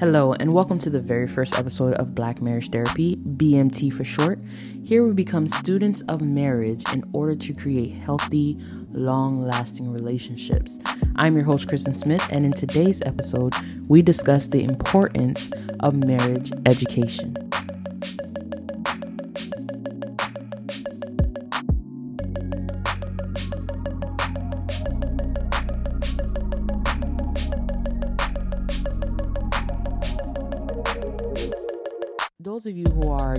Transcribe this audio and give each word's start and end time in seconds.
Hello, 0.00 0.32
and 0.32 0.52
welcome 0.52 0.78
to 0.78 0.90
the 0.90 1.00
very 1.00 1.28
first 1.28 1.56
episode 1.56 1.94
of 1.94 2.12
Black 2.12 2.42
Marriage 2.42 2.70
Therapy, 2.70 3.14
BMT 3.14 3.92
for 3.92 4.02
short. 4.02 4.40
Here 4.82 5.06
we 5.06 5.12
become 5.12 5.46
students 5.46 6.00
of 6.08 6.20
marriage 6.20 6.82
in 6.92 7.08
order 7.12 7.36
to 7.36 7.52
create 7.52 7.92
healthy, 7.94 8.58
long 8.90 9.40
lasting 9.40 9.92
relationships. 9.92 10.80
I'm 11.14 11.36
your 11.36 11.44
host, 11.44 11.68
Kristen 11.68 11.94
Smith, 11.94 12.26
and 12.30 12.44
in 12.44 12.54
today's 12.54 13.00
episode, 13.02 13.54
we 13.86 14.02
discuss 14.02 14.48
the 14.48 14.64
importance 14.64 15.48
of 15.78 15.94
marriage 15.94 16.50
education. 16.66 17.47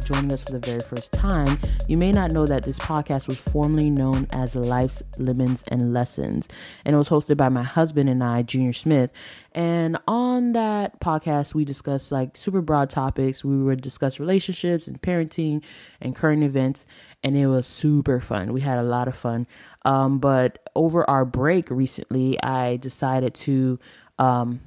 Joining 0.09 0.33
us 0.33 0.41
for 0.41 0.53
the 0.53 0.59
very 0.59 0.79
first 0.79 1.13
time, 1.13 1.59
you 1.87 1.95
may 1.95 2.11
not 2.11 2.31
know 2.31 2.47
that 2.47 2.63
this 2.63 2.79
podcast 2.79 3.27
was 3.27 3.38
formerly 3.38 3.91
known 3.91 4.25
as 4.31 4.55
Life's 4.55 5.03
Lemons 5.19 5.63
and 5.67 5.93
Lessons, 5.93 6.49
and 6.83 6.95
it 6.95 6.97
was 6.97 7.09
hosted 7.09 7.38
by 7.38 7.47
my 7.49 7.61
husband 7.61 8.09
and 8.09 8.23
I, 8.23 8.41
Junior 8.41 8.73
Smith. 8.73 9.11
And 9.51 9.99
on 10.07 10.53
that 10.53 10.99
podcast, 10.99 11.53
we 11.53 11.63
discussed 11.63 12.11
like 12.11 12.35
super 12.38 12.61
broad 12.61 12.89
topics. 12.89 13.45
We 13.45 13.61
would 13.61 13.81
discuss 13.81 14.19
relationships 14.19 14.88
and 14.88 14.99
parenting 14.99 15.61
and 16.01 16.16
current 16.16 16.44
events, 16.44 16.88
and 17.21 17.38
it 17.38 17.45
was 17.45 17.67
super 17.67 18.19
fun. 18.19 18.51
We 18.51 18.61
had 18.61 18.79
a 18.79 18.83
lot 18.83 19.07
of 19.07 19.16
fun. 19.16 19.45
Um, 19.85 20.17
but 20.17 20.57
over 20.75 21.07
our 21.07 21.23
break 21.23 21.69
recently, 21.69 22.41
I 22.41 22.77
decided 22.77 23.35
to 23.35 23.77
um, 24.17 24.61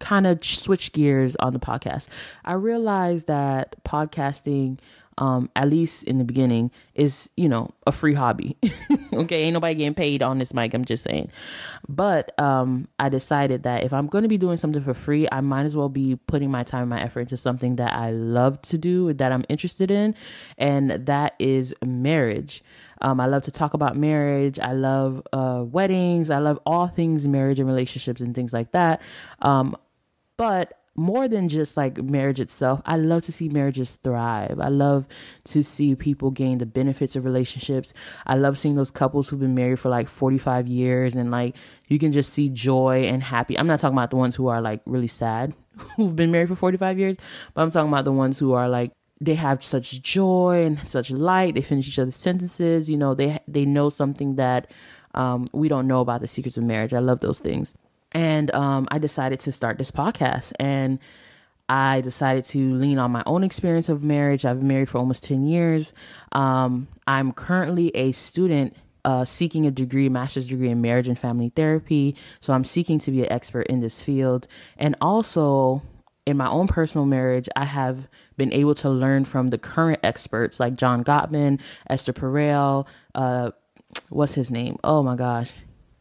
kind 0.00 0.26
of 0.26 0.44
switch 0.44 0.92
gears 0.92 1.36
on 1.36 1.52
the 1.52 1.60
podcast. 1.60 2.08
I 2.44 2.54
realized 2.54 3.28
that 3.28 3.76
podcasting, 3.84 4.78
um, 5.18 5.50
at 5.54 5.68
least 5.68 6.04
in 6.04 6.18
the 6.18 6.24
beginning, 6.24 6.70
is 6.94 7.30
you 7.36 7.48
know 7.48 7.72
a 7.86 7.92
free 7.92 8.14
hobby. 8.14 8.56
okay, 9.12 9.42
ain't 9.42 9.54
nobody 9.54 9.74
getting 9.74 9.94
paid 9.94 10.22
on 10.22 10.38
this 10.38 10.52
mic. 10.52 10.74
I'm 10.74 10.84
just 10.84 11.04
saying. 11.04 11.30
But 11.88 12.36
um, 12.40 12.88
I 12.98 13.08
decided 13.08 13.62
that 13.62 13.84
if 13.84 13.92
I'm 13.92 14.08
going 14.08 14.22
to 14.22 14.28
be 14.28 14.38
doing 14.38 14.56
something 14.56 14.82
for 14.82 14.94
free, 14.94 15.28
I 15.30 15.40
might 15.40 15.66
as 15.66 15.76
well 15.76 15.88
be 15.88 16.16
putting 16.16 16.50
my 16.50 16.64
time 16.64 16.82
and 16.82 16.90
my 16.90 17.02
effort 17.02 17.20
into 17.20 17.36
something 17.36 17.76
that 17.76 17.92
I 17.92 18.10
love 18.10 18.60
to 18.62 18.78
do, 18.78 19.12
that 19.14 19.30
I'm 19.30 19.44
interested 19.48 19.90
in, 19.90 20.14
and 20.58 20.90
that 21.06 21.34
is 21.38 21.74
marriage. 21.84 22.64
Um, 23.02 23.20
I 23.20 23.26
love 23.26 23.42
to 23.44 23.50
talk 23.50 23.74
about 23.74 23.96
marriage. 23.96 24.58
I 24.58 24.72
love 24.72 25.22
uh, 25.32 25.64
weddings. 25.64 26.30
I 26.30 26.38
love 26.38 26.58
all 26.66 26.86
things 26.86 27.26
marriage 27.26 27.58
and 27.58 27.66
relationships 27.66 28.20
and 28.20 28.34
things 28.34 28.52
like 28.52 28.72
that. 28.72 29.00
Um, 29.40 29.76
but 30.40 30.72
more 30.96 31.28
than 31.28 31.50
just 31.50 31.76
like 31.76 32.02
marriage 32.02 32.40
itself, 32.40 32.80
I 32.86 32.96
love 32.96 33.26
to 33.26 33.32
see 33.32 33.50
marriages 33.50 33.98
thrive. 34.02 34.58
I 34.58 34.68
love 34.68 35.04
to 35.44 35.62
see 35.62 35.94
people 35.94 36.30
gain 36.30 36.56
the 36.56 36.64
benefits 36.64 37.14
of 37.14 37.26
relationships. 37.26 37.92
I 38.26 38.36
love 38.36 38.58
seeing 38.58 38.74
those 38.74 38.90
couples 38.90 39.28
who've 39.28 39.38
been 39.38 39.54
married 39.54 39.80
for 39.80 39.90
like 39.90 40.08
45 40.08 40.66
years 40.66 41.14
and 41.14 41.30
like 41.30 41.56
you 41.88 41.98
can 41.98 42.10
just 42.10 42.32
see 42.32 42.48
joy 42.48 43.02
and 43.02 43.22
happy. 43.22 43.58
I'm 43.58 43.66
not 43.66 43.80
talking 43.80 43.98
about 43.98 44.08
the 44.08 44.16
ones 44.16 44.34
who 44.34 44.48
are 44.48 44.62
like 44.62 44.80
really 44.86 45.08
sad 45.08 45.52
who've 45.96 46.16
been 46.16 46.30
married 46.30 46.48
for 46.48 46.56
45 46.56 46.98
years, 46.98 47.16
but 47.52 47.60
I'm 47.60 47.70
talking 47.70 47.92
about 47.92 48.06
the 48.06 48.12
ones 48.12 48.38
who 48.38 48.54
are 48.54 48.66
like 48.66 48.92
they 49.20 49.34
have 49.34 49.62
such 49.62 50.00
joy 50.00 50.64
and 50.64 50.88
such 50.88 51.10
light. 51.10 51.54
They 51.54 51.60
finish 51.60 51.86
each 51.86 51.98
other's 51.98 52.16
sentences. 52.16 52.88
You 52.88 52.96
know, 52.96 53.14
they 53.14 53.40
they 53.46 53.66
know 53.66 53.90
something 53.90 54.36
that 54.36 54.70
um, 55.12 55.48
we 55.52 55.68
don't 55.68 55.86
know 55.86 56.00
about 56.00 56.22
the 56.22 56.28
secrets 56.28 56.56
of 56.56 56.64
marriage. 56.64 56.94
I 56.94 57.00
love 57.00 57.20
those 57.20 57.40
things. 57.40 57.74
And 58.12 58.52
um, 58.54 58.88
I 58.90 58.98
decided 58.98 59.40
to 59.40 59.52
start 59.52 59.78
this 59.78 59.90
podcast. 59.90 60.52
And 60.58 60.98
I 61.68 62.00
decided 62.00 62.44
to 62.46 62.74
lean 62.74 62.98
on 62.98 63.12
my 63.12 63.22
own 63.26 63.44
experience 63.44 63.88
of 63.88 64.02
marriage. 64.02 64.44
I've 64.44 64.58
been 64.58 64.68
married 64.68 64.88
for 64.88 64.98
almost 64.98 65.24
10 65.24 65.46
years. 65.46 65.92
Um, 66.32 66.88
I'm 67.06 67.32
currently 67.32 67.94
a 67.94 68.12
student 68.12 68.76
uh, 69.04 69.24
seeking 69.24 69.66
a 69.66 69.70
degree, 69.70 70.08
master's 70.08 70.48
degree 70.48 70.70
in 70.70 70.80
marriage 70.80 71.08
and 71.08 71.18
family 71.18 71.52
therapy. 71.54 72.16
So 72.40 72.52
I'm 72.52 72.64
seeking 72.64 72.98
to 73.00 73.10
be 73.10 73.22
an 73.22 73.32
expert 73.32 73.66
in 73.68 73.80
this 73.80 74.02
field. 74.02 74.46
And 74.76 74.96
also, 75.00 75.82
in 76.26 76.36
my 76.36 76.48
own 76.48 76.66
personal 76.66 77.06
marriage, 77.06 77.48
I 77.56 77.64
have 77.64 78.08
been 78.36 78.52
able 78.52 78.74
to 78.76 78.90
learn 78.90 79.24
from 79.24 79.48
the 79.48 79.58
current 79.58 80.00
experts 80.02 80.60
like 80.60 80.74
John 80.74 81.04
Gottman, 81.04 81.60
Esther 81.88 82.12
Perel, 82.12 82.86
uh, 83.14 83.52
what's 84.08 84.34
his 84.34 84.50
name? 84.50 84.76
Oh 84.84 85.02
my 85.02 85.16
gosh. 85.16 85.50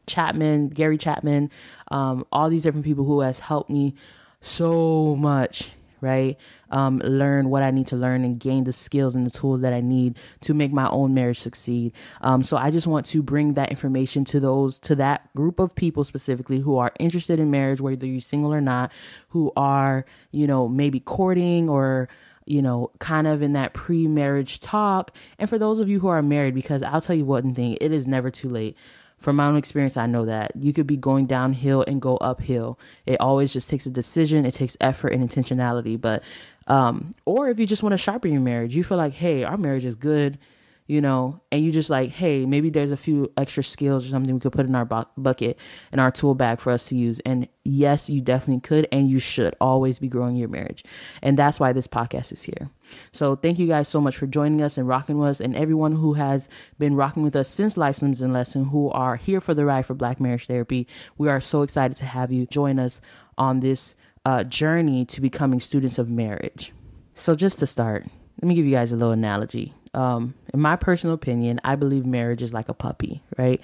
Chapman, 0.08 0.70
Gary 0.70 0.98
Chapman, 0.98 1.52
um, 1.92 2.26
all 2.32 2.50
these 2.50 2.64
different 2.64 2.86
people 2.86 3.06
who 3.06 3.22
has 3.22 3.40
helped 3.40 3.70
me 3.70 3.96
so 4.42 5.16
much, 5.16 5.72
right? 6.02 6.38
Um, 6.72 7.00
learn 7.00 7.50
what 7.50 7.64
I 7.64 7.72
need 7.72 7.88
to 7.88 7.96
learn 7.96 8.24
and 8.24 8.40
gain 8.40 8.64
the 8.64 8.72
skills 8.72 9.16
and 9.16 9.26
the 9.26 9.32
tools 9.32 9.62
that 9.62 9.74
I 9.74 9.82
need 9.82 10.18
to 10.42 10.54
make 10.54 10.72
my 10.72 10.88
own 10.90 11.14
marriage 11.14 11.40
succeed. 11.40 11.94
Um, 12.22 12.44
so 12.44 12.58
I 12.58 12.72
just 12.72 12.88
want 12.88 13.06
to 13.08 13.22
bring 13.22 13.56
that 13.56 13.70
information 13.70 14.24
to 14.26 14.40
those, 14.40 14.80
to 14.80 14.96
that 14.96 15.34
group 15.36 15.60
of 15.60 15.76
people 15.76 16.04
specifically 16.04 16.60
who 16.60 16.78
are 16.78 16.92
interested 17.00 17.40
in 17.40 17.52
marriage, 17.52 17.82
whether 17.82 18.06
you're 18.06 18.22
single 18.22 18.54
or 18.54 18.62
not, 18.62 18.92
who 19.30 19.52
are, 19.58 20.06
you 20.32 20.48
know, 20.48 20.68
maybe 20.68 21.00
courting 21.00 21.70
or, 21.70 22.08
you 22.46 22.62
know, 22.62 22.92
kind 23.00 23.28
of 23.28 23.42
in 23.42 23.54
that 23.54 23.74
pre 23.74 24.08
marriage 24.08 24.60
talk. 24.60 25.12
And 25.38 25.50
for 25.50 25.58
those 25.58 25.80
of 25.80 25.90
you 25.90 26.00
who 26.00 26.08
are 26.08 26.22
married, 26.22 26.56
because 26.56 26.82
I'll 26.82 27.02
tell 27.02 27.16
you 27.16 27.26
one 27.26 27.54
thing, 27.54 27.78
it 27.82 27.92
is 27.92 28.08
never 28.08 28.32
too 28.32 28.50
late 28.50 28.78
from 29.20 29.36
my 29.36 29.46
own 29.48 29.58
experience, 29.58 29.98
I 29.98 30.06
know 30.06 30.26
that 30.26 30.54
you 30.56 30.74
could 30.74 30.88
be 30.88 30.98
going 30.98 31.26
downhill 31.26 31.84
and 31.88 32.02
go 32.02 32.18
uphill. 32.18 32.80
It 33.06 33.20
always 33.20 33.52
just 33.52 33.70
takes 33.70 33.86
a 33.86 33.90
decision, 33.90 34.46
it 34.46 34.54
takes 34.54 34.78
effort 34.80 35.10
and 35.10 35.28
intentionality. 35.28 36.00
But, 36.00 36.24
um, 36.68 37.14
or 37.26 37.50
if 37.50 37.60
you 37.60 37.66
just 37.66 37.84
want 37.84 37.94
to 37.94 37.98
sharpen 37.98 38.32
your 38.32 38.42
marriage, 38.42 38.76
you 38.76 38.84
feel 38.84 38.98
like, 38.98 39.14
hey, 39.14 39.44
our 39.44 39.58
marriage 39.58 39.86
is 39.86 39.96
good 39.96 40.38
you 40.90 41.02
know, 41.02 41.40
and 41.52 41.64
you 41.64 41.72
just 41.72 41.92
like, 41.92 42.10
hey, 42.10 42.48
maybe 42.48 42.72
there's 42.72 42.92
a 42.92 42.98
few 42.98 43.32
extra 43.38 43.64
skills 43.64 44.08
or 44.08 44.10
something 44.10 44.34
we 44.34 44.40
could 44.40 44.52
put 44.52 44.66
in 44.66 44.74
our 44.74 44.86
bu- 44.86 45.06
bucket 45.18 45.60
in 45.94 46.00
our 46.00 46.10
tool 46.10 46.34
bag 46.34 46.60
for 46.60 46.72
us 46.72 46.88
to 46.88 46.96
use. 46.96 47.20
And 47.28 47.48
yes, 47.64 48.10
you 48.10 48.22
definitely 48.22 48.62
could 48.62 48.88
and 48.92 49.08
you 49.08 49.20
should 49.20 49.56
always 49.62 50.00
be 50.00 50.08
growing 50.08 50.36
your 50.36 50.50
marriage. 50.50 50.84
And 51.22 51.38
that's 51.38 51.60
why 51.60 51.74
this 51.74 51.86
podcast 51.86 52.32
is 52.32 52.42
here. 52.42 52.72
So 53.12 53.36
thank 53.36 53.60
you 53.60 53.68
guys 53.68 53.88
so 53.88 54.02
much 54.02 54.18
for 54.18 54.26
joining 54.26 54.64
us 54.64 54.80
and 54.80 54.88
rocking 54.88 55.20
with 55.20 55.30
us 55.30 55.40
and 55.40 55.56
everyone 55.56 55.92
who 55.92 56.14
has 56.14 56.50
been 56.80 56.96
rocking 56.96 57.22
with 57.22 57.36
us 57.36 57.48
since 57.48 57.78
Life 57.78 57.98
Lessons 57.98 58.20
and 58.20 58.34
Lesson 58.34 58.66
who 58.66 58.90
are 58.90 59.16
here 59.16 59.40
for 59.40 59.54
the 59.54 59.66
ride 59.66 59.86
for 59.86 59.94
Black 59.94 60.20
Marriage 60.20 60.48
Therapy. 60.48 60.88
We 61.20 61.30
are 61.30 61.40
so 61.40 61.62
excited 61.62 61.98
to 61.98 62.06
have 62.06 62.32
you 62.32 62.48
join 62.48 62.80
us 62.80 63.00
on 63.38 63.60
this 63.60 63.94
uh, 64.26 64.44
journey 64.44 65.06
to 65.06 65.22
becoming 65.22 65.60
students 65.60 66.00
of 66.00 66.10
marriage. 66.10 66.74
So 67.14 67.36
just 67.36 67.60
to 67.60 67.68
start, 67.68 68.08
let 68.42 68.48
me 68.48 68.56
give 68.56 68.66
you 68.66 68.72
guys 68.72 68.92
a 68.92 68.96
little 68.96 69.14
analogy 69.14 69.76
um, 69.94 70.34
in 70.54 70.60
my 70.60 70.76
personal 70.76 71.14
opinion, 71.14 71.60
I 71.64 71.76
believe 71.76 72.06
marriage 72.06 72.42
is 72.42 72.54
like 72.54 72.70
a 72.70 72.74
puppy, 72.74 73.24
right? 73.38 73.62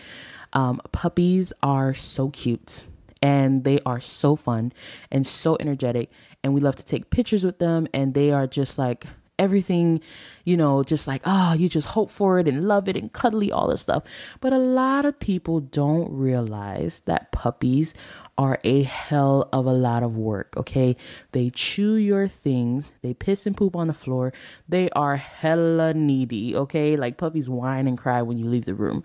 Um, 0.53 0.81
puppies 0.91 1.52
are 1.62 1.94
so 1.94 2.30
cute 2.30 2.84
and 3.22 3.63
they 3.63 3.80
are 3.86 4.00
so 4.00 4.35
fun 4.35 4.72
and 5.12 5.25
so 5.25 5.58
energetic, 5.59 6.12
and 6.44 6.53
we 6.53 6.62
love 6.62 6.75
to 6.75 6.85
take 6.85 7.09
pictures 7.09 7.44
with 7.44 7.58
them, 7.59 7.88
and 7.94 8.14
they 8.14 8.31
are 8.31 8.46
just 8.46 8.78
like 8.78 9.06
everything, 9.38 9.99
you 10.44 10.55
know, 10.55 10.84
just 10.84 11.08
like, 11.08 11.22
oh, 11.26 11.53
you 11.53 11.67
just 11.67 11.88
hope 11.88 12.09
for 12.09 12.40
it 12.40 12.47
and 12.47 12.67
love 12.67 12.88
it 12.88 12.96
and 12.96 13.11
cuddly, 13.11 13.52
all 13.52 13.67
this 13.67 13.82
stuff. 13.82 14.03
But 14.40 14.53
a 14.53 14.58
lot 14.58 15.05
of 15.05 15.20
people 15.20 15.59
don't 15.59 16.11
realize 16.11 17.02
that 17.05 17.32
puppies 17.32 17.94
are 18.37 18.59
a 18.64 18.84
hell 18.84 19.49
of 19.53 19.66
a 19.66 19.73
lot 19.73 20.03
of 20.03 20.17
work, 20.17 20.55
okay? 20.58 20.96
They 21.32 21.49
chew 21.49 21.96
your 21.96 22.28
things, 22.28 22.91
they 23.02 23.14
piss 23.14 23.46
and 23.46 23.55
poop 23.55 23.76
on 23.76 23.87
the 23.87 23.93
floor. 23.93 24.34
They 24.67 24.90
are 24.91 25.16
hella 25.16 25.93
needy, 25.93 26.55
okay? 26.55 26.97
Like 26.97 27.17
puppies 27.17 27.49
whine 27.49 27.87
and 27.87 27.97
cry 27.97 28.22
when 28.22 28.37
you 28.37 28.46
leave 28.46 28.66
the 28.66 28.73
room. 28.73 29.03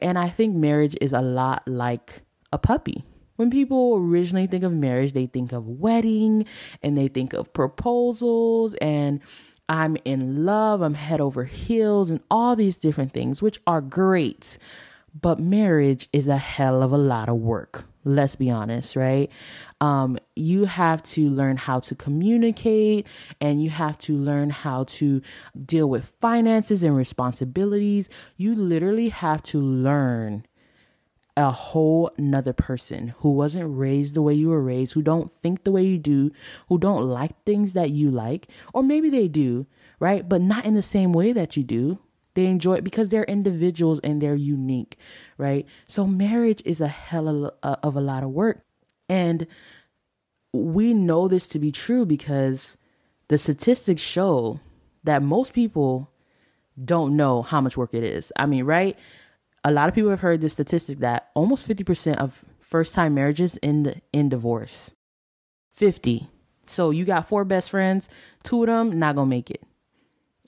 And 0.00 0.18
I 0.18 0.28
think 0.28 0.54
marriage 0.54 0.96
is 1.00 1.12
a 1.12 1.20
lot 1.20 1.66
like 1.66 2.22
a 2.52 2.58
puppy. 2.58 3.04
When 3.36 3.50
people 3.50 3.96
originally 3.96 4.46
think 4.46 4.64
of 4.64 4.72
marriage, 4.72 5.12
they 5.12 5.26
think 5.26 5.52
of 5.52 5.66
wedding 5.66 6.44
and 6.82 6.98
they 6.98 7.08
think 7.08 7.32
of 7.32 7.52
proposals 7.52 8.74
and 8.74 9.20
I'm 9.68 9.96
in 10.04 10.46
love, 10.46 10.80
I'm 10.80 10.94
head 10.94 11.20
over 11.20 11.44
heels, 11.44 12.08
and 12.08 12.20
all 12.30 12.56
these 12.56 12.78
different 12.78 13.12
things, 13.12 13.42
which 13.42 13.60
are 13.66 13.82
great. 13.82 14.56
But 15.20 15.40
marriage 15.40 16.08
is 16.12 16.26
a 16.26 16.38
hell 16.38 16.82
of 16.82 16.90
a 16.90 16.98
lot 16.98 17.28
of 17.28 17.36
work. 17.36 17.84
Let's 18.08 18.36
be 18.36 18.50
honest, 18.50 18.96
right? 18.96 19.30
Um, 19.82 20.18
you 20.34 20.64
have 20.64 21.02
to 21.02 21.28
learn 21.28 21.58
how 21.58 21.80
to 21.80 21.94
communicate 21.94 23.06
and 23.38 23.62
you 23.62 23.68
have 23.68 23.98
to 23.98 24.16
learn 24.16 24.48
how 24.48 24.84
to 24.84 25.20
deal 25.66 25.90
with 25.90 26.06
finances 26.18 26.82
and 26.82 26.96
responsibilities. 26.96 28.08
You 28.38 28.54
literally 28.54 29.10
have 29.10 29.42
to 29.44 29.60
learn 29.60 30.46
a 31.36 31.50
whole 31.50 32.10
nother 32.16 32.54
person 32.54 33.08
who 33.18 33.30
wasn't 33.30 33.76
raised 33.76 34.14
the 34.14 34.22
way 34.22 34.32
you 34.32 34.48
were 34.48 34.62
raised, 34.62 34.94
who 34.94 35.02
don't 35.02 35.30
think 35.30 35.64
the 35.64 35.70
way 35.70 35.82
you 35.82 35.98
do, 35.98 36.32
who 36.70 36.78
don't 36.78 37.02
like 37.02 37.44
things 37.44 37.74
that 37.74 37.90
you 37.90 38.10
like, 38.10 38.48
or 38.72 38.82
maybe 38.82 39.10
they 39.10 39.28
do, 39.28 39.66
right? 40.00 40.26
But 40.26 40.40
not 40.40 40.64
in 40.64 40.72
the 40.72 40.82
same 40.82 41.12
way 41.12 41.34
that 41.34 41.58
you 41.58 41.62
do. 41.62 41.98
They 42.38 42.46
enjoy 42.46 42.74
it 42.74 42.84
because 42.84 43.08
they're 43.08 43.24
individuals 43.24 43.98
and 44.04 44.22
they're 44.22 44.36
unique, 44.36 44.96
right? 45.38 45.66
So 45.88 46.06
marriage 46.06 46.62
is 46.64 46.80
a 46.80 46.86
hell 46.86 47.52
of 47.62 47.96
a, 47.96 48.00
lot 48.00 48.22
of 48.22 48.30
work. 48.30 48.64
And 49.08 49.48
we 50.52 50.94
know 50.94 51.26
this 51.26 51.48
to 51.48 51.58
be 51.58 51.72
true 51.72 52.06
because 52.06 52.76
the 53.26 53.38
statistics 53.38 54.02
show 54.02 54.60
that 55.02 55.20
most 55.20 55.52
people 55.52 56.12
don't 56.84 57.16
know 57.16 57.42
how 57.42 57.60
much 57.60 57.76
work 57.76 57.92
it 57.92 58.04
is. 58.04 58.32
I 58.36 58.46
mean, 58.46 58.64
right? 58.64 58.96
a 59.64 59.70
lot 59.70 59.88
of 59.88 59.94
people 59.94 60.10
have 60.10 60.20
heard 60.20 60.40
this 60.40 60.52
statistic 60.52 61.00
that 61.00 61.30
almost 61.34 61.68
50% 61.68 62.16
of 62.16 62.44
first 62.60 62.94
time 62.94 63.14
marriages 63.14 63.58
end 63.62 64.00
in 64.12 64.28
divorce. 64.28 64.94
50. 65.72 66.28
So 66.66 66.90
you 66.90 67.04
got 67.04 67.28
four 67.28 67.44
best 67.44 67.70
friends, 67.70 68.08
two 68.42 68.62
of 68.62 68.66
them 68.68 68.98
not 68.98 69.14
going 69.14 69.26
to 69.26 69.30
make 69.30 69.50
it. 69.50 69.62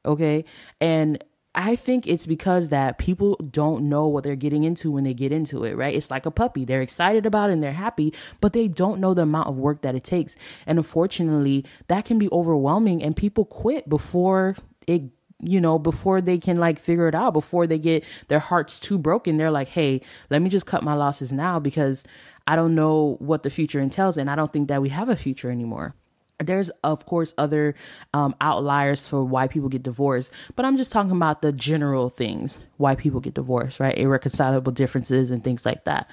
Okay? 0.04 0.44
And 0.81 1.22
I 1.55 1.75
think 1.75 2.06
it's 2.06 2.26
because 2.26 2.69
that 2.69 2.99
people 2.99 3.35
don't 3.50 3.88
know 3.88 4.06
what 4.06 4.23
they're 4.23 4.37
getting 4.37 4.62
into 4.62 4.93
when 4.93 5.02
they 5.02 5.14
get 5.14 5.32
into 5.32 5.64
it, 5.64 5.76
right? 5.76 5.94
It's 5.94 6.11
like 6.11 6.25
a 6.25 6.31
puppy. 6.31 6.64
They're 6.64 6.82
excited 6.82 7.26
about 7.26 7.50
it 7.50 7.55
and 7.55 7.62
they're 7.62 7.73
happy, 7.73 8.14
but 8.41 8.52
they 8.52 8.69
don't 8.69 9.00
know 9.00 9.14
the 9.14 9.23
amount 9.23 9.49
of 9.49 9.56
work 9.56 9.82
that 9.82 9.97
it 9.97 10.05
takes. 10.05 10.37
And 10.64 10.79
unfortunately, 10.79 11.64
that 11.88 12.05
can 12.05 12.19
be 12.19 12.29
overwhelming 12.31 13.02
and 13.02 13.17
people 13.17 13.44
quit 13.44 13.88
before 13.88 14.56
it 14.87 15.02
you 15.43 15.58
know, 15.58 15.79
before 15.79 16.20
they 16.20 16.37
can 16.37 16.58
like 16.58 16.79
figure 16.79 17.08
it 17.08 17.14
out, 17.14 17.32
before 17.32 17.67
they 17.67 17.79
get 17.79 18.05
their 18.29 18.38
hearts 18.38 18.79
too 18.79 18.99
broken, 18.99 19.38
they're 19.38 19.50
like, 19.50 19.69
hey, 19.69 20.03
let 20.29 20.43
me 20.43 20.50
just 20.50 20.67
cut 20.67 20.82
my 20.82 20.93
losses 20.93 21.32
now 21.32 21.58
because 21.58 22.05
I 22.46 22.56
don't 22.56 22.75
know 22.75 23.17
what 23.20 23.43
the 23.43 23.49
future 23.49 23.81
entails 23.81 24.19
and 24.19 24.31
I 24.31 24.35
don't 24.35 24.53
think 24.53 24.69
that 24.69 24.82
we 24.82 24.91
have 24.91 25.08
a 25.08 25.17
future 25.17 25.50
anymore. 25.50 25.94
There's, 26.40 26.70
of 26.82 27.06
course, 27.06 27.34
other 27.37 27.75
um, 28.14 28.34
outliers 28.40 29.06
for 29.06 29.25
why 29.25 29.46
people 29.46 29.69
get 29.69 29.82
divorced, 29.82 30.32
but 30.56 30.64
I'm 30.64 30.76
just 30.76 30.90
talking 30.92 31.12
about 31.12 31.42
the 31.42 31.52
general 31.52 32.08
things 32.08 32.60
why 32.78 32.94
people 32.94 33.20
get 33.20 33.34
divorced, 33.34 33.78
right? 33.78 33.96
Irreconcilable 33.96 34.72
differences 34.72 35.31
and 35.31 35.44
things 35.44 35.66
like 35.66 35.84
that. 35.84 36.08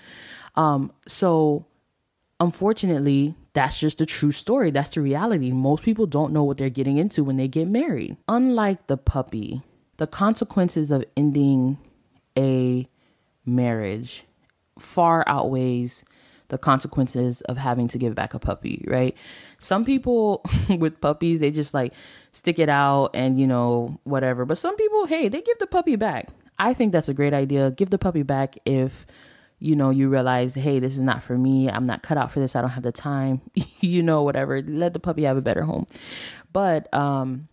Um, 0.56 0.92
so, 1.08 1.66
unfortunately, 2.40 3.36
that's 3.54 3.80
just 3.80 4.00
the 4.00 4.06
true 4.06 4.32
story. 4.32 4.70
That's 4.72 4.94
the 4.94 5.02
reality. 5.02 5.52
Most 5.52 5.84
people 5.84 6.06
don't 6.06 6.34
know 6.34 6.44
what 6.44 6.58
they're 6.58 6.70
getting 6.70 6.98
into 6.98 7.24
when 7.24 7.38
they 7.38 7.48
get 7.48 7.68
married. 7.68 8.18
Unlike 8.28 8.88
the 8.88 8.98
puppy, 8.98 9.62
the 9.98 10.08
consequences 10.08 10.92
of 10.92 11.06
ending 11.16 11.78
a 12.38 12.88
marriage 13.46 14.26
far 14.78 15.24
outweighs 15.28 16.06
the 16.50 16.58
consequences 16.58 17.42
of 17.42 17.58
having 17.58 17.88
to 17.90 17.98
give 17.98 18.16
back 18.16 18.34
a 18.34 18.40
puppy, 18.40 18.84
right? 18.88 19.16
Some 19.60 19.84
people 19.84 20.44
with 20.70 21.02
puppies, 21.02 21.40
they 21.40 21.52
just 21.52 21.74
like 21.74 21.94
stick 22.32 22.60
it 22.60 22.70
out 22.70 23.12
and, 23.14 23.40
you 23.40 23.48
know, 23.48 24.00
whatever. 24.04 24.46
But 24.46 24.58
some 24.58 24.76
people, 24.76 25.06
hey, 25.06 25.28
they 25.28 25.42
give 25.42 25.60
the 25.60 25.68
puppy 25.68 25.96
back. 25.96 26.30
I 26.60 26.74
think 26.74 26.92
that's 26.92 27.10
a 27.10 27.14
great 27.14 27.34
idea. 27.34 27.72
Give 27.72 27.90
the 27.90 27.98
puppy 27.98 28.24
back 28.24 28.58
if 28.66 29.06
you 29.60 29.76
know, 29.76 29.90
you 29.90 30.08
realize, 30.10 30.54
hey, 30.54 30.80
this 30.80 30.94
is 30.94 31.00
not 31.00 31.24
for 31.24 31.38
me. 31.38 31.70
I'm 31.70 31.86
not 31.86 32.04
cut 32.04 32.18
out 32.18 32.32
for 32.32 32.40
this. 32.40 32.56
I 32.56 32.62
don't 32.62 32.70
have 32.72 32.84
the 32.84 32.92
time. 32.92 33.42
you 33.80 34.04
know, 34.04 34.22
whatever. 34.22 34.62
Let 34.62 34.94
the 34.94 35.00
puppy 35.00 35.24
have 35.24 35.38
a 35.38 35.42
better 35.42 35.64
home. 35.64 35.88
But 36.54 36.94
um, 36.94 37.48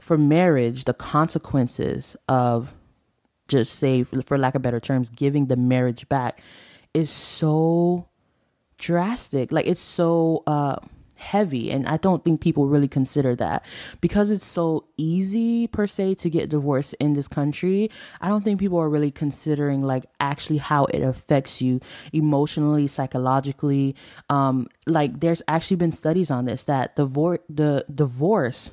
for 0.00 0.16
marriage, 0.16 0.84
the 0.84 0.94
consequences 0.94 2.16
of 2.28 2.72
just 3.48 3.74
say, 3.74 4.04
for 4.04 4.38
lack 4.38 4.54
of 4.54 4.62
better 4.62 4.80
terms, 4.80 5.08
giving 5.08 5.46
the 5.46 5.56
marriage 5.56 6.08
back 6.08 6.40
is 6.96 7.10
so 7.10 8.08
drastic. 8.78 9.52
Like 9.52 9.66
it's 9.66 9.80
so 9.80 10.42
uh 10.46 10.76
heavy 11.16 11.70
and 11.70 11.88
i 11.88 11.96
don't 11.96 12.24
think 12.24 12.42
people 12.42 12.68
really 12.68 12.86
consider 12.86 13.34
that 13.34 13.64
because 14.02 14.30
it's 14.30 14.44
so 14.44 14.84
easy 14.98 15.66
per 15.66 15.86
se 15.86 16.14
to 16.14 16.28
get 16.28 16.50
divorced 16.50 16.94
in 17.00 17.14
this 17.14 17.26
country 17.26 17.90
i 18.20 18.28
don't 18.28 18.44
think 18.44 18.60
people 18.60 18.78
are 18.78 18.90
really 18.90 19.10
considering 19.10 19.82
like 19.82 20.04
actually 20.20 20.58
how 20.58 20.84
it 20.84 21.00
affects 21.00 21.62
you 21.62 21.80
emotionally 22.12 22.86
psychologically 22.86 23.96
um 24.28 24.68
like 24.86 25.20
there's 25.20 25.42
actually 25.48 25.76
been 25.76 25.90
studies 25.90 26.30
on 26.30 26.44
this 26.44 26.64
that 26.64 26.94
the 26.96 27.84
divorce 27.94 28.72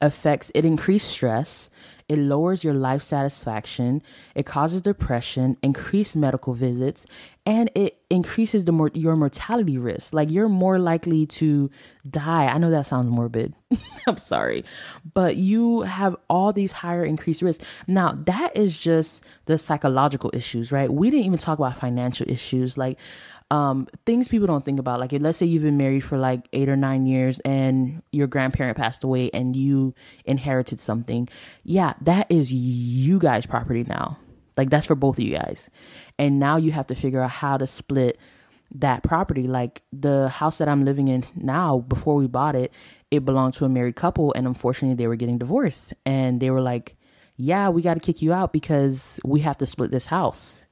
affects 0.00 0.50
it 0.52 0.64
increased 0.64 1.08
stress 1.08 1.70
it 2.08 2.18
lowers 2.18 2.64
your 2.64 2.74
life 2.74 3.02
satisfaction, 3.02 4.02
it 4.34 4.44
causes 4.44 4.82
depression, 4.82 5.56
increased 5.62 6.14
medical 6.14 6.52
visits, 6.52 7.06
and 7.46 7.70
it 7.74 7.98
increases 8.10 8.64
the 8.64 8.72
mor- 8.72 8.90
your 8.94 9.16
mortality 9.16 9.78
risk. 9.78 10.12
Like 10.12 10.30
you're 10.30 10.48
more 10.48 10.78
likely 10.78 11.26
to 11.26 11.70
die. 12.08 12.46
I 12.46 12.58
know 12.58 12.70
that 12.70 12.86
sounds 12.86 13.06
morbid. 13.06 13.54
I'm 14.06 14.18
sorry. 14.18 14.64
But 15.14 15.36
you 15.36 15.82
have 15.82 16.16
all 16.28 16.52
these 16.52 16.72
higher 16.72 17.04
increased 17.04 17.42
risks. 17.42 17.64
Now, 17.86 18.12
that 18.26 18.56
is 18.56 18.78
just 18.78 19.22
the 19.46 19.58
psychological 19.58 20.30
issues, 20.32 20.70
right? 20.72 20.92
We 20.92 21.10
didn't 21.10 21.26
even 21.26 21.38
talk 21.38 21.58
about 21.58 21.78
financial 21.78 22.28
issues 22.28 22.76
like 22.76 22.98
um, 23.50 23.86
things 24.06 24.28
people 24.28 24.46
don't 24.46 24.64
think 24.64 24.80
about. 24.80 25.00
Like, 25.00 25.12
let's 25.12 25.38
say 25.38 25.46
you've 25.46 25.62
been 25.62 25.76
married 25.76 26.00
for 26.00 26.18
like 26.18 26.48
eight 26.52 26.68
or 26.68 26.76
nine 26.76 27.06
years 27.06 27.40
and 27.40 28.02
your 28.10 28.26
grandparent 28.26 28.76
passed 28.76 29.04
away 29.04 29.30
and 29.32 29.54
you 29.54 29.94
inherited 30.24 30.80
something. 30.80 31.28
Yeah, 31.62 31.94
that 32.00 32.26
is 32.30 32.52
you 32.52 33.18
guys' 33.18 33.46
property 33.46 33.84
now. 33.84 34.18
Like, 34.56 34.70
that's 34.70 34.86
for 34.86 34.94
both 34.94 35.18
of 35.18 35.24
you 35.24 35.36
guys. 35.36 35.68
And 36.18 36.38
now 36.38 36.56
you 36.56 36.72
have 36.72 36.86
to 36.88 36.94
figure 36.94 37.20
out 37.20 37.30
how 37.30 37.56
to 37.56 37.66
split 37.66 38.18
that 38.76 39.02
property. 39.02 39.46
Like, 39.46 39.82
the 39.92 40.28
house 40.28 40.58
that 40.58 40.68
I'm 40.68 40.84
living 40.84 41.08
in 41.08 41.24
now, 41.34 41.78
before 41.78 42.14
we 42.14 42.26
bought 42.26 42.56
it, 42.56 42.72
it 43.10 43.24
belonged 43.24 43.54
to 43.54 43.64
a 43.64 43.68
married 43.68 43.96
couple. 43.96 44.32
And 44.34 44.46
unfortunately, 44.46 44.96
they 44.96 45.06
were 45.06 45.16
getting 45.16 45.38
divorced. 45.38 45.92
And 46.06 46.40
they 46.40 46.50
were 46.50 46.60
like, 46.60 46.96
yeah, 47.36 47.68
we 47.68 47.82
got 47.82 47.94
to 47.94 48.00
kick 48.00 48.22
you 48.22 48.32
out 48.32 48.52
because 48.52 49.20
we 49.24 49.40
have 49.40 49.58
to 49.58 49.66
split 49.66 49.90
this 49.90 50.06
house 50.06 50.66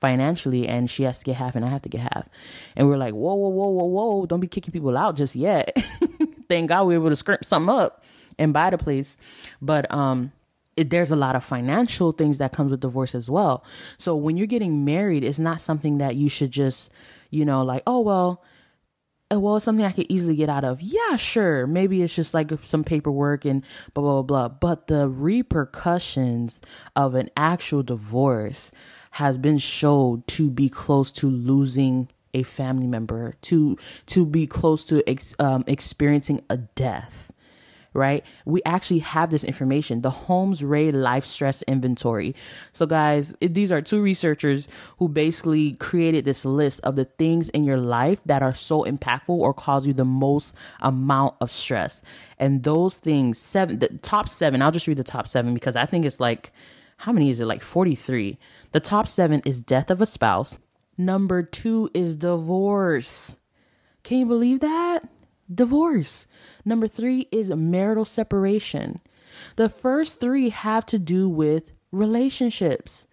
financially 0.00 0.68
and 0.68 0.90
she 0.90 1.04
has 1.04 1.18
to 1.18 1.24
get 1.24 1.36
half 1.36 1.56
and 1.56 1.64
I 1.64 1.68
have 1.68 1.82
to 1.82 1.88
get 1.88 2.00
half. 2.00 2.28
And 2.76 2.88
we're 2.88 2.96
like, 2.96 3.14
whoa, 3.14 3.34
whoa, 3.34 3.48
whoa, 3.48 3.68
whoa, 3.68 3.84
whoa, 3.84 4.26
don't 4.26 4.40
be 4.40 4.46
kicking 4.46 4.72
people 4.72 4.96
out 4.96 5.16
just 5.16 5.34
yet. 5.34 5.76
Thank 6.48 6.68
God 6.68 6.84
we 6.84 6.94
were 6.96 7.04
able 7.04 7.10
to 7.10 7.16
scrimp 7.16 7.44
something 7.44 7.74
up 7.74 8.04
and 8.38 8.52
buy 8.52 8.70
the 8.70 8.78
place. 8.78 9.16
But 9.62 9.90
um 9.92 10.32
it, 10.76 10.90
there's 10.90 11.10
a 11.10 11.16
lot 11.16 11.36
of 11.36 11.44
financial 11.44 12.12
things 12.12 12.38
that 12.38 12.52
comes 12.52 12.70
with 12.70 12.80
divorce 12.80 13.14
as 13.14 13.30
well. 13.30 13.64
So 13.96 14.16
when 14.16 14.36
you're 14.36 14.46
getting 14.46 14.84
married, 14.84 15.22
it's 15.22 15.38
not 15.38 15.60
something 15.60 15.98
that 15.98 16.16
you 16.16 16.28
should 16.28 16.50
just, 16.50 16.90
you 17.30 17.44
know, 17.44 17.62
like, 17.62 17.82
oh 17.86 18.00
well, 18.00 18.42
uh, 19.32 19.40
well, 19.40 19.56
it's 19.56 19.64
something 19.64 19.84
I 19.84 19.92
could 19.92 20.06
easily 20.08 20.36
get 20.36 20.48
out 20.48 20.64
of. 20.64 20.80
Yeah, 20.80 21.16
sure. 21.16 21.66
Maybe 21.66 22.02
it's 22.02 22.14
just 22.14 22.34
like 22.34 22.50
some 22.62 22.84
paperwork 22.84 23.44
and 23.44 23.64
blah, 23.94 24.02
blah, 24.02 24.22
blah, 24.22 24.48
blah. 24.48 24.48
But 24.48 24.86
the 24.88 25.08
repercussions 25.08 26.60
of 26.94 27.14
an 27.14 27.30
actual 27.36 27.82
divorce 27.82 28.70
has 29.14 29.38
been 29.38 29.58
showed 29.58 30.26
to 30.26 30.50
be 30.50 30.68
close 30.68 31.12
to 31.12 31.30
losing 31.30 32.08
a 32.34 32.42
family 32.42 32.88
member, 32.88 33.34
to 33.42 33.78
to 34.06 34.26
be 34.26 34.44
close 34.44 34.84
to 34.86 35.08
ex, 35.08 35.36
um, 35.38 35.62
experiencing 35.68 36.42
a 36.50 36.56
death. 36.56 37.30
Right? 37.92 38.26
We 38.44 38.60
actually 38.66 38.98
have 38.98 39.30
this 39.30 39.44
information, 39.44 40.00
the 40.00 40.10
Holmes 40.10 40.62
Rahe 40.62 40.92
Life 40.92 41.26
Stress 41.26 41.62
Inventory. 41.62 42.34
So, 42.72 42.86
guys, 42.86 43.36
it, 43.40 43.54
these 43.54 43.70
are 43.70 43.80
two 43.80 44.02
researchers 44.02 44.66
who 44.98 45.08
basically 45.08 45.74
created 45.74 46.24
this 46.24 46.44
list 46.44 46.80
of 46.82 46.96
the 46.96 47.04
things 47.04 47.50
in 47.50 47.62
your 47.62 47.76
life 47.78 48.18
that 48.26 48.42
are 48.42 48.52
so 48.52 48.82
impactful 48.82 49.28
or 49.28 49.54
cause 49.54 49.86
you 49.86 49.92
the 49.92 50.04
most 50.04 50.56
amount 50.80 51.36
of 51.40 51.52
stress. 51.52 52.02
And 52.36 52.64
those 52.64 52.98
things, 52.98 53.38
seven, 53.38 53.78
the 53.78 53.90
top 54.02 54.28
seven, 54.28 54.60
I'll 54.60 54.72
just 54.72 54.88
read 54.88 54.96
the 54.96 55.04
top 55.04 55.28
seven 55.28 55.54
because 55.54 55.76
I 55.76 55.86
think 55.86 56.04
it's 56.04 56.18
like, 56.18 56.52
how 56.98 57.12
many 57.12 57.30
is 57.30 57.40
it? 57.40 57.46
Like 57.46 57.62
43. 57.62 58.38
The 58.72 58.80
top 58.80 59.08
seven 59.08 59.42
is 59.44 59.60
death 59.60 59.90
of 59.90 60.00
a 60.00 60.06
spouse. 60.06 60.58
Number 60.96 61.42
two 61.42 61.90
is 61.92 62.16
divorce. 62.16 63.36
Can 64.02 64.18
you 64.18 64.26
believe 64.26 64.60
that? 64.60 65.08
Divorce. 65.52 66.26
Number 66.64 66.88
three 66.88 67.28
is 67.32 67.50
marital 67.50 68.04
separation. 68.04 69.00
The 69.56 69.68
first 69.68 70.20
three 70.20 70.50
have 70.50 70.86
to 70.86 70.98
do 70.98 71.28
with 71.28 71.72
relationships 71.90 73.06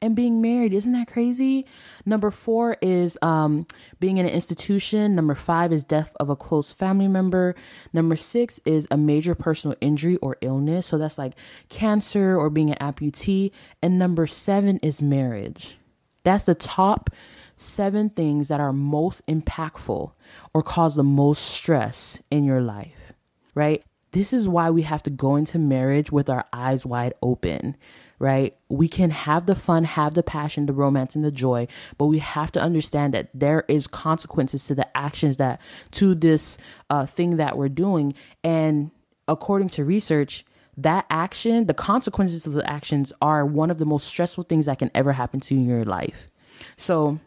and 0.00 0.14
being 0.14 0.40
married. 0.40 0.72
Isn't 0.72 0.92
that 0.92 1.08
crazy? 1.08 1.66
Number 2.04 2.30
four 2.30 2.76
is 2.82 3.18
um, 3.22 3.66
being 4.00 4.18
in 4.18 4.26
an 4.26 4.32
institution. 4.32 5.14
Number 5.14 5.34
five 5.34 5.72
is 5.72 5.84
death 5.84 6.14
of 6.20 6.30
a 6.30 6.36
close 6.36 6.72
family 6.72 7.08
member. 7.08 7.54
Number 7.92 8.16
six 8.16 8.60
is 8.64 8.86
a 8.90 8.96
major 8.96 9.34
personal 9.34 9.76
injury 9.80 10.16
or 10.16 10.36
illness. 10.40 10.86
So 10.86 10.98
that's 10.98 11.18
like 11.18 11.34
cancer 11.68 12.36
or 12.36 12.50
being 12.50 12.70
an 12.70 12.78
amputee. 12.80 13.50
And 13.82 13.98
number 13.98 14.26
seven 14.26 14.78
is 14.82 15.02
marriage. 15.02 15.76
That's 16.22 16.44
the 16.44 16.54
top 16.54 17.10
seven 17.56 18.10
things 18.10 18.48
that 18.48 18.60
are 18.60 18.72
most 18.72 19.26
impactful 19.26 20.12
or 20.52 20.62
cause 20.62 20.96
the 20.96 21.02
most 21.02 21.40
stress 21.40 22.20
in 22.30 22.44
your 22.44 22.60
life, 22.60 23.12
right? 23.54 23.82
This 24.12 24.32
is 24.32 24.48
why 24.48 24.70
we 24.70 24.82
have 24.82 25.02
to 25.04 25.10
go 25.10 25.36
into 25.36 25.58
marriage 25.58 26.10
with 26.10 26.30
our 26.30 26.46
eyes 26.52 26.86
wide 26.86 27.14
open, 27.22 27.76
right? 28.18 28.56
We 28.68 28.88
can 28.88 29.10
have 29.10 29.46
the 29.46 29.54
fun, 29.54 29.84
have 29.84 30.14
the 30.14 30.22
passion, 30.22 30.66
the 30.66 30.72
romance, 30.72 31.14
and 31.14 31.24
the 31.24 31.30
joy, 31.30 31.68
but 31.98 32.06
we 32.06 32.18
have 32.18 32.50
to 32.52 32.60
understand 32.60 33.14
that 33.14 33.28
there 33.34 33.64
is 33.68 33.86
consequences 33.86 34.64
to 34.66 34.74
the 34.74 34.96
actions 34.96 35.36
that 35.36 35.60
to 35.92 36.14
this 36.14 36.58
uh, 36.90 37.06
thing 37.06 37.36
that 37.36 37.56
we're 37.58 37.68
doing. 37.68 38.14
And 38.42 38.90
according 39.28 39.70
to 39.70 39.84
research, 39.84 40.44
that 40.76 41.06
action, 41.08 41.66
the 41.66 41.74
consequences 41.74 42.46
of 42.46 42.52
the 42.52 42.68
actions 42.68 43.12
are 43.22 43.46
one 43.46 43.70
of 43.70 43.78
the 43.78 43.86
most 43.86 44.06
stressful 44.06 44.44
things 44.44 44.66
that 44.66 44.78
can 44.78 44.90
ever 44.94 45.12
happen 45.12 45.40
to 45.40 45.54
you 45.54 45.60
in 45.60 45.66
your 45.66 45.84
life. 45.84 46.28
So 46.76 47.18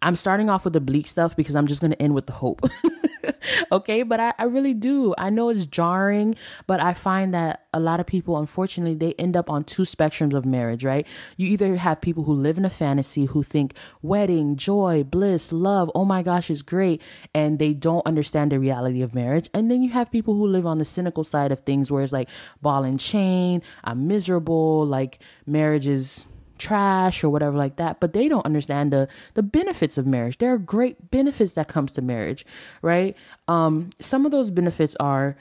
I'm 0.00 0.16
starting 0.16 0.50
off 0.50 0.64
with 0.64 0.72
the 0.72 0.80
bleak 0.80 1.06
stuff 1.06 1.36
because 1.36 1.56
I'm 1.56 1.66
just 1.66 1.80
going 1.80 1.92
to 1.92 2.02
end 2.02 2.14
with 2.14 2.26
the 2.26 2.32
hope. 2.34 2.62
okay, 3.72 4.02
but 4.02 4.20
I, 4.20 4.34
I 4.38 4.44
really 4.44 4.74
do. 4.74 5.14
I 5.18 5.30
know 5.30 5.48
it's 5.48 5.66
jarring, 5.66 6.34
but 6.66 6.80
I 6.80 6.94
find 6.94 7.34
that 7.34 7.66
a 7.72 7.80
lot 7.80 8.00
of 8.00 8.06
people, 8.06 8.38
unfortunately, 8.38 8.94
they 8.94 9.14
end 9.14 9.36
up 9.36 9.50
on 9.50 9.64
two 9.64 9.82
spectrums 9.82 10.34
of 10.34 10.44
marriage, 10.44 10.84
right? 10.84 11.06
You 11.36 11.48
either 11.48 11.76
have 11.76 12.00
people 12.00 12.24
who 12.24 12.32
live 12.32 12.58
in 12.58 12.64
a 12.64 12.70
fantasy 12.70 13.26
who 13.26 13.42
think 13.42 13.74
wedding, 14.02 14.56
joy, 14.56 15.04
bliss, 15.04 15.52
love, 15.52 15.90
oh 15.94 16.04
my 16.04 16.22
gosh, 16.22 16.50
is 16.50 16.62
great, 16.62 17.02
and 17.34 17.58
they 17.58 17.72
don't 17.72 18.06
understand 18.06 18.52
the 18.52 18.58
reality 18.58 19.02
of 19.02 19.14
marriage. 19.14 19.48
And 19.52 19.70
then 19.70 19.82
you 19.82 19.90
have 19.90 20.10
people 20.10 20.34
who 20.34 20.46
live 20.46 20.66
on 20.66 20.78
the 20.78 20.84
cynical 20.84 21.24
side 21.24 21.52
of 21.52 21.60
things 21.60 21.90
where 21.90 22.02
it's 22.02 22.12
like 22.12 22.28
ball 22.62 22.84
and 22.84 23.00
chain, 23.00 23.62
I'm 23.82 24.06
miserable, 24.06 24.86
like 24.86 25.18
marriage 25.46 25.86
is 25.86 26.26
trash 26.58 27.24
or 27.24 27.30
whatever 27.30 27.56
like 27.56 27.76
that 27.76 28.00
but 28.00 28.12
they 28.12 28.28
don't 28.28 28.46
understand 28.46 28.92
the 28.92 29.08
the 29.34 29.42
benefits 29.42 29.98
of 29.98 30.06
marriage 30.06 30.38
there 30.38 30.52
are 30.52 30.58
great 30.58 31.10
benefits 31.10 31.54
that 31.54 31.68
comes 31.68 31.92
to 31.92 32.02
marriage 32.02 32.46
right 32.82 33.16
um 33.48 33.90
some 34.00 34.24
of 34.24 34.32
those 34.32 34.50
benefits 34.50 34.96
are 35.00 35.36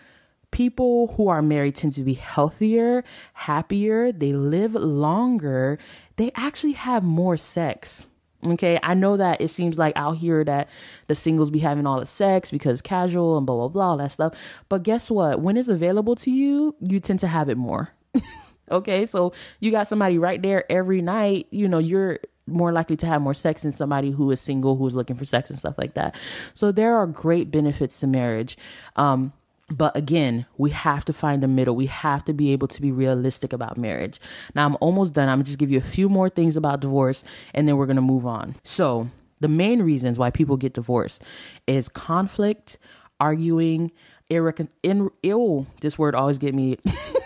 people 0.52 1.14
who 1.18 1.28
are 1.28 1.42
married 1.42 1.76
tend 1.76 1.94
to 1.94 2.04
be 2.04 2.14
healthier 2.14 3.04
happier 3.34 4.12
they 4.12 4.34
live 4.34 4.74
longer 4.74 5.78
they 6.16 6.32
actually 6.36 6.74
have 6.74 7.04
more 7.04 7.38
sex 7.38 8.08
Okay, 8.46 8.80
I 8.84 8.94
know 8.94 9.18
that 9.18 9.40
it 9.42 9.50
seems 9.50 9.78
like 9.78 9.94
out 9.96 10.18
here 10.18 10.44
that 10.44 10.68
the 11.08 11.16
singles 11.16 11.50
be 11.50 11.60
having 11.60 11.86
all 11.88 12.00
the 12.00 12.06
sex 12.06 12.52
because 12.52 12.82
casual 12.82 13.38
and 13.38 13.46
blah 13.46 13.56
blah 13.56 13.68
blah 13.70 13.90
all 13.92 13.98
that 13.98 14.12
stuff. 14.12 14.34
But 14.70 14.84
guess 14.84 15.10
what? 15.10 15.40
When 15.40 15.56
it's 15.56 15.70
available 15.70 16.16
to 16.16 16.32
you, 16.32 16.76
you 16.82 17.00
tend 17.00 17.20
to 17.22 17.28
have 17.28 17.50
it 17.50 17.58
more. 17.58 17.90
Okay, 18.74 19.06
so 19.06 19.34
you 19.60 19.72
got 19.72 19.88
somebody 19.88 20.18
right 20.18 20.42
there 20.42 20.70
every 20.72 21.02
night, 21.02 21.48
you 21.52 21.68
know, 21.68 21.78
you're 21.78 22.20
more 22.46 22.72
likely 22.74 22.98
to 22.98 23.06
have 23.06 23.22
more 23.22 23.34
sex 23.34 23.62
than 23.62 23.72
somebody 23.72 24.12
who 24.12 24.30
is 24.32 24.42
single 24.42 24.76
who's 24.76 24.94
looking 24.96 25.16
for 25.16 25.26
sex 25.26 25.50
and 25.50 25.58
stuff 25.58 25.76
like 25.78 25.94
that. 25.94 26.16
So 26.54 26.72
there 26.72 26.96
are 26.98 27.08
great 27.08 27.52
benefits 27.52 28.00
to 28.02 28.08
marriage. 28.08 28.58
Um, 28.96 29.32
but 29.70 29.96
again, 29.96 30.46
we 30.58 30.72
have 30.72 31.06
to 31.06 31.14
find 31.14 31.42
the 31.42 31.48
middle. 31.48 31.76
We 31.76 31.86
have 31.86 32.26
to 32.26 32.34
be 32.34 32.52
able 32.52 32.68
to 32.68 32.82
be 32.82 32.92
realistic 32.92 33.54
about 33.54 33.78
marriage. 33.78 34.20
Now, 34.56 34.66
I'm 34.66 34.78
almost 34.82 35.14
done. 35.14 35.30
I'm 35.30 35.38
gonna 35.38 35.46
just 35.46 35.58
give 35.58 35.72
you 35.72 35.78
a 35.78 35.82
few 35.82 36.10
more 36.10 36.30
things 36.30 36.58
about 36.58 36.82
divorce 36.82 37.24
and 37.54 37.68
then 37.68 37.78
we're 37.78 37.86
gonna 37.86 38.02
move 38.02 38.26
on. 38.26 38.56
So, 38.64 39.10
the 39.40 39.48
main 39.48 39.82
reasons 39.82 40.18
why 40.18 40.32
people 40.32 40.58
get 40.58 40.74
divorced 40.74 41.22
is 41.68 41.90
conflict, 41.90 42.78
arguing, 43.20 43.92
irrecon- 44.30 44.70
in, 44.84 45.10
ill. 45.22 45.68
This 45.82 45.98
word 45.98 46.16
always 46.16 46.38
get 46.38 46.54
me 46.54 46.78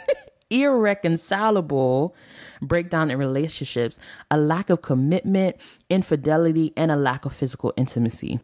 irreconcilable 0.49 2.15
breakdown 2.61 3.11
in 3.11 3.17
relationships, 3.17 3.99
a 4.31 4.37
lack 4.37 4.69
of 4.69 4.81
commitment, 4.81 5.55
infidelity, 5.89 6.73
and 6.77 6.91
a 6.91 6.95
lack 6.95 7.25
of 7.25 7.33
physical 7.33 7.73
intimacy. 7.77 8.39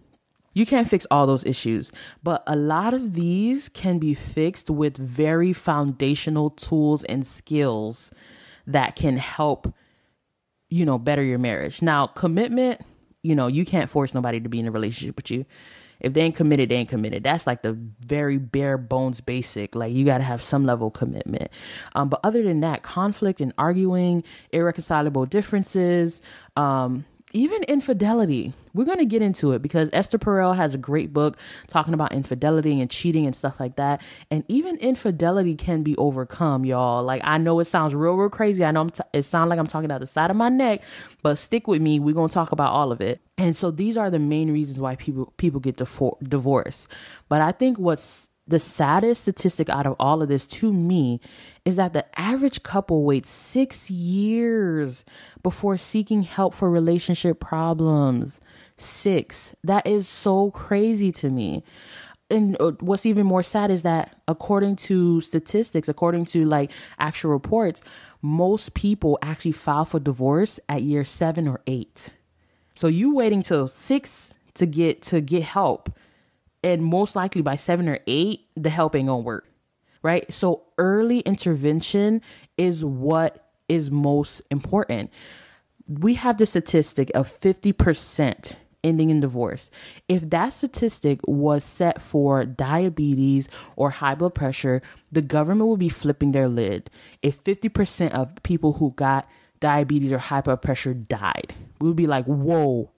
You 0.54 0.66
can't 0.66 0.88
fix 0.88 1.08
all 1.10 1.26
those 1.26 1.46
issues, 1.46 1.92
but 2.22 2.44
a 2.46 2.56
lot 2.56 2.94
of 2.94 3.14
these 3.14 3.70
can 3.70 3.98
be 3.98 4.14
fixed 4.14 4.70
with 4.70 4.98
very 4.98 5.52
foundational 5.52 6.52
tools 6.52 7.04
and 7.06 7.26
skills 7.26 8.12
that 8.68 8.96
can 8.96 9.18
help, 9.18 9.74
you 10.70 10.86
know, 10.86 11.00
better 11.00 11.24
your 11.24 11.40
marriage. 11.40 11.82
Now, 11.82 12.06
commitment, 12.06 12.82
you 13.24 13.34
know, 13.34 13.48
you 13.48 13.66
can't 13.66 13.90
force 13.90 14.14
nobody 14.14 14.40
to 14.40 14.50
be 14.50 14.60
in 14.60 14.68
a 14.68 14.72
relationship 14.72 15.16
with 15.16 15.32
you 15.32 15.46
if 16.00 16.14
they 16.14 16.22
ain't 16.22 16.36
committed, 16.36 16.70
they 16.70 16.76
ain't 16.76 16.90
committed. 16.90 17.24
That's 17.24 17.48
like 17.48 17.62
the 17.62 17.78
very 18.06 18.38
bare 18.38 18.78
bones 18.78 19.22
basic. 19.22 19.76
Like 19.76 19.92
you 19.92 20.06
got 20.06 20.20
to 20.20 20.24
have 20.24 20.42
some 20.42 20.66
level 20.66 20.88
of 20.88 20.94
commitment. 20.94 21.52
Um, 21.96 22.10
but 22.10 22.20
other 22.24 22.44
than 22.44 22.62
that, 22.62 22.84
conflict 22.84 23.42
and 23.42 23.54
arguing, 23.58 24.24
irreconcilable 24.52 25.26
differences, 25.26 26.22
um, 26.56 27.06
even 27.34 27.64
infidelity. 27.64 28.54
We're 28.74 28.86
going 28.86 29.00
to 29.00 29.06
get 29.06 29.22
into 29.22 29.52
it 29.52 29.62
because 29.62 29.90
Esther 29.92 30.18
Perel 30.18 30.56
has 30.56 30.74
a 30.74 30.78
great 30.78 31.14
book 31.14 31.38
talking 31.68 31.94
about 31.94 32.12
infidelity 32.12 32.80
and 32.80 32.90
cheating 32.90 33.26
and 33.26 33.36
stuff 33.36 33.60
like 33.60 33.76
that. 33.76 34.02
And 34.32 34.44
even 34.48 34.78
infidelity 34.78 35.56
can 35.56 35.84
be 35.84 35.96
overcome, 35.98 36.66
y'all. 36.66 37.04
Like 37.04 37.22
I 37.24 37.38
know 37.38 37.60
it 37.60 37.66
sounds 37.66 37.94
real, 37.94 38.14
real 38.14 38.30
crazy. 38.30 38.64
I 38.64 38.72
know 38.72 38.90
t- 38.90 39.04
it 39.14 39.24
sounds 39.24 39.50
like 39.50 39.60
I'm 39.60 39.68
talking 39.68 39.92
out 39.92 40.00
the 40.00 40.08
side 40.08 40.30
of 40.30 40.36
my 40.36 40.50
neck, 40.50 40.82
but 41.22 41.38
stick 41.38 41.68
with 41.68 41.82
me. 41.82 42.00
We're 42.00 42.16
going 42.16 42.30
to 42.30 42.34
talk 42.34 42.52
about 42.52 42.72
all 42.72 42.92
of 42.92 43.02
it. 43.02 43.22
And 43.38 43.58
so 43.58 43.72
these 43.72 43.98
are 43.98 44.10
the 44.10 44.20
main 44.20 44.52
reasons 44.52 44.80
why 44.80 44.96
people 44.96 45.34
people 45.38 45.60
get 45.60 45.78
defo- 45.78 46.18
divorced. 46.28 46.88
But 47.30 47.42
I 47.42 47.52
think 47.52 47.78
what's 47.78 48.30
the 48.48 48.60
saddest 48.60 49.22
statistic 49.22 49.70
out 49.70 49.88
of 49.88 49.96
all 50.00 50.22
of 50.22 50.28
this 50.28 50.46
to 50.46 50.74
me 50.74 51.22
is 51.66 51.76
that 51.78 51.94
the 51.94 52.06
average 52.20 52.64
couple 52.64 53.04
waits 53.04 53.30
six 53.30 53.90
years 53.90 55.06
before 55.42 55.78
seeking 55.78 56.24
help 56.24 56.54
for 56.54 56.70
relationship 56.70 57.40
problems. 57.40 58.42
Six. 58.78 59.56
That 59.64 59.88
is 59.88 60.08
so 60.08 60.52
crazy 60.52 61.12
to 61.14 61.30
me. 61.30 61.64
And 62.30 62.58
uh, 62.60 62.72
what's 62.80 63.06
even 63.06 63.26
more 63.26 63.44
sad 63.44 63.72
is 63.72 63.84
that 63.84 64.18
according 64.28 64.76
to 64.78 65.22
statistics, 65.22 65.88
according 65.88 66.26
to 66.26 66.46
like 66.46 66.72
actual 67.00 67.32
reports, 67.32 67.82
most 68.22 68.74
people 68.74 69.20
actually 69.22 69.52
file 69.52 69.86
for 69.86 70.00
divorce 70.00 70.60
at 70.68 70.84
year 70.84 71.06
seven 71.06 71.48
or 71.48 71.62
eight. 71.68 72.10
So 72.76 72.88
you 72.88 73.14
waiting 73.14 73.42
till 73.44 73.68
six 73.68 74.34
to 74.56 74.66
get 74.66 75.02
to 75.04 75.22
get 75.22 75.44
help 75.44 75.90
and 76.64 76.84
most 76.84 77.16
likely 77.16 77.42
by 77.42 77.56
seven 77.56 77.88
or 77.88 78.00
eight, 78.08 78.48
the 78.56 78.70
help 78.70 78.96
ain't 78.96 79.08
gonna 79.08 79.22
work. 79.22 79.46
Right. 80.04 80.32
So 80.34 80.64
early 80.78 81.20
intervention 81.22 82.22
is 82.58 82.84
what 82.84 83.50
is 83.70 83.90
most 83.90 84.42
important. 84.52 85.10
We 85.88 86.16
have 86.16 86.38
the 86.38 86.46
statistic 86.46 87.10
of 87.16 87.40
50% 87.40 88.56
ending 88.84 89.10
in 89.10 89.22
divorce. 89.22 89.72
If 90.10 90.30
that 90.30 90.54
statistic 90.54 91.22
was 91.26 91.64
set 91.64 92.02
for 92.02 92.46
diabetes 92.46 93.48
or 93.76 93.92
high 93.92 94.16
blood 94.16 94.36
pressure, 94.36 94.82
the 95.12 95.22
government 95.22 95.70
would 95.70 95.80
be 95.80 95.90
flipping 95.90 96.34
their 96.34 96.50
lid. 96.50 96.90
If 97.22 97.44
50% 97.44 98.12
of 98.12 98.36
people 98.44 98.74
who 98.74 98.92
got 98.92 99.30
diabetes 99.60 100.12
or 100.12 100.18
high 100.18 100.42
blood 100.42 100.62
pressure 100.62 100.94
died, 100.94 101.54
we 101.80 101.88
would 101.88 101.96
be 101.96 102.08
like, 102.08 102.26
whoa, 102.26 102.92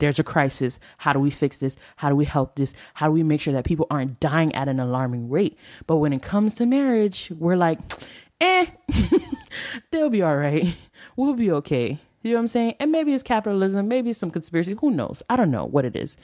there's 0.00 0.18
a 0.18 0.24
crisis. 0.24 0.78
How 0.98 1.12
do 1.12 1.20
we 1.20 1.30
fix 1.30 1.58
this? 1.58 1.76
How 1.96 2.08
do 2.08 2.16
we 2.16 2.24
help 2.24 2.56
this? 2.56 2.74
How 2.94 3.06
do 3.06 3.12
we 3.12 3.22
make 3.22 3.40
sure 3.40 3.52
that 3.52 3.64
people 3.64 3.86
aren't 3.90 4.18
dying 4.18 4.54
at 4.54 4.68
an 4.68 4.80
alarming 4.80 5.30
rate? 5.30 5.56
But 5.86 5.96
when 5.96 6.12
it 6.12 6.22
comes 6.22 6.56
to 6.56 6.66
marriage, 6.66 7.30
we're 7.38 7.56
like, 7.56 7.78
eh, 8.40 8.66
they'll 9.90 10.10
be 10.10 10.22
all 10.22 10.36
right. 10.36 10.74
We'll 11.16 11.34
be 11.34 11.50
okay. 11.50 11.98
You 12.22 12.32
know 12.32 12.36
what 12.36 12.42
I'm 12.42 12.48
saying? 12.48 12.74
And 12.78 12.92
maybe 12.92 13.12
it's 13.14 13.22
capitalism, 13.22 13.88
maybe 13.88 14.10
it's 14.10 14.18
some 14.18 14.30
conspiracy. 14.30 14.76
Who 14.80 14.90
knows? 14.90 15.22
I 15.28 15.36
don't 15.36 15.50
know 15.50 15.64
what 15.64 15.84
it 15.84 15.96
is. 15.96 16.16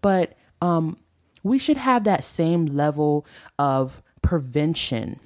But 0.00 0.36
um, 0.60 0.96
we 1.42 1.58
should 1.58 1.76
have 1.76 2.04
that 2.04 2.24
same 2.24 2.66
level 2.66 3.26
of 3.58 4.02
prevention 4.20 5.20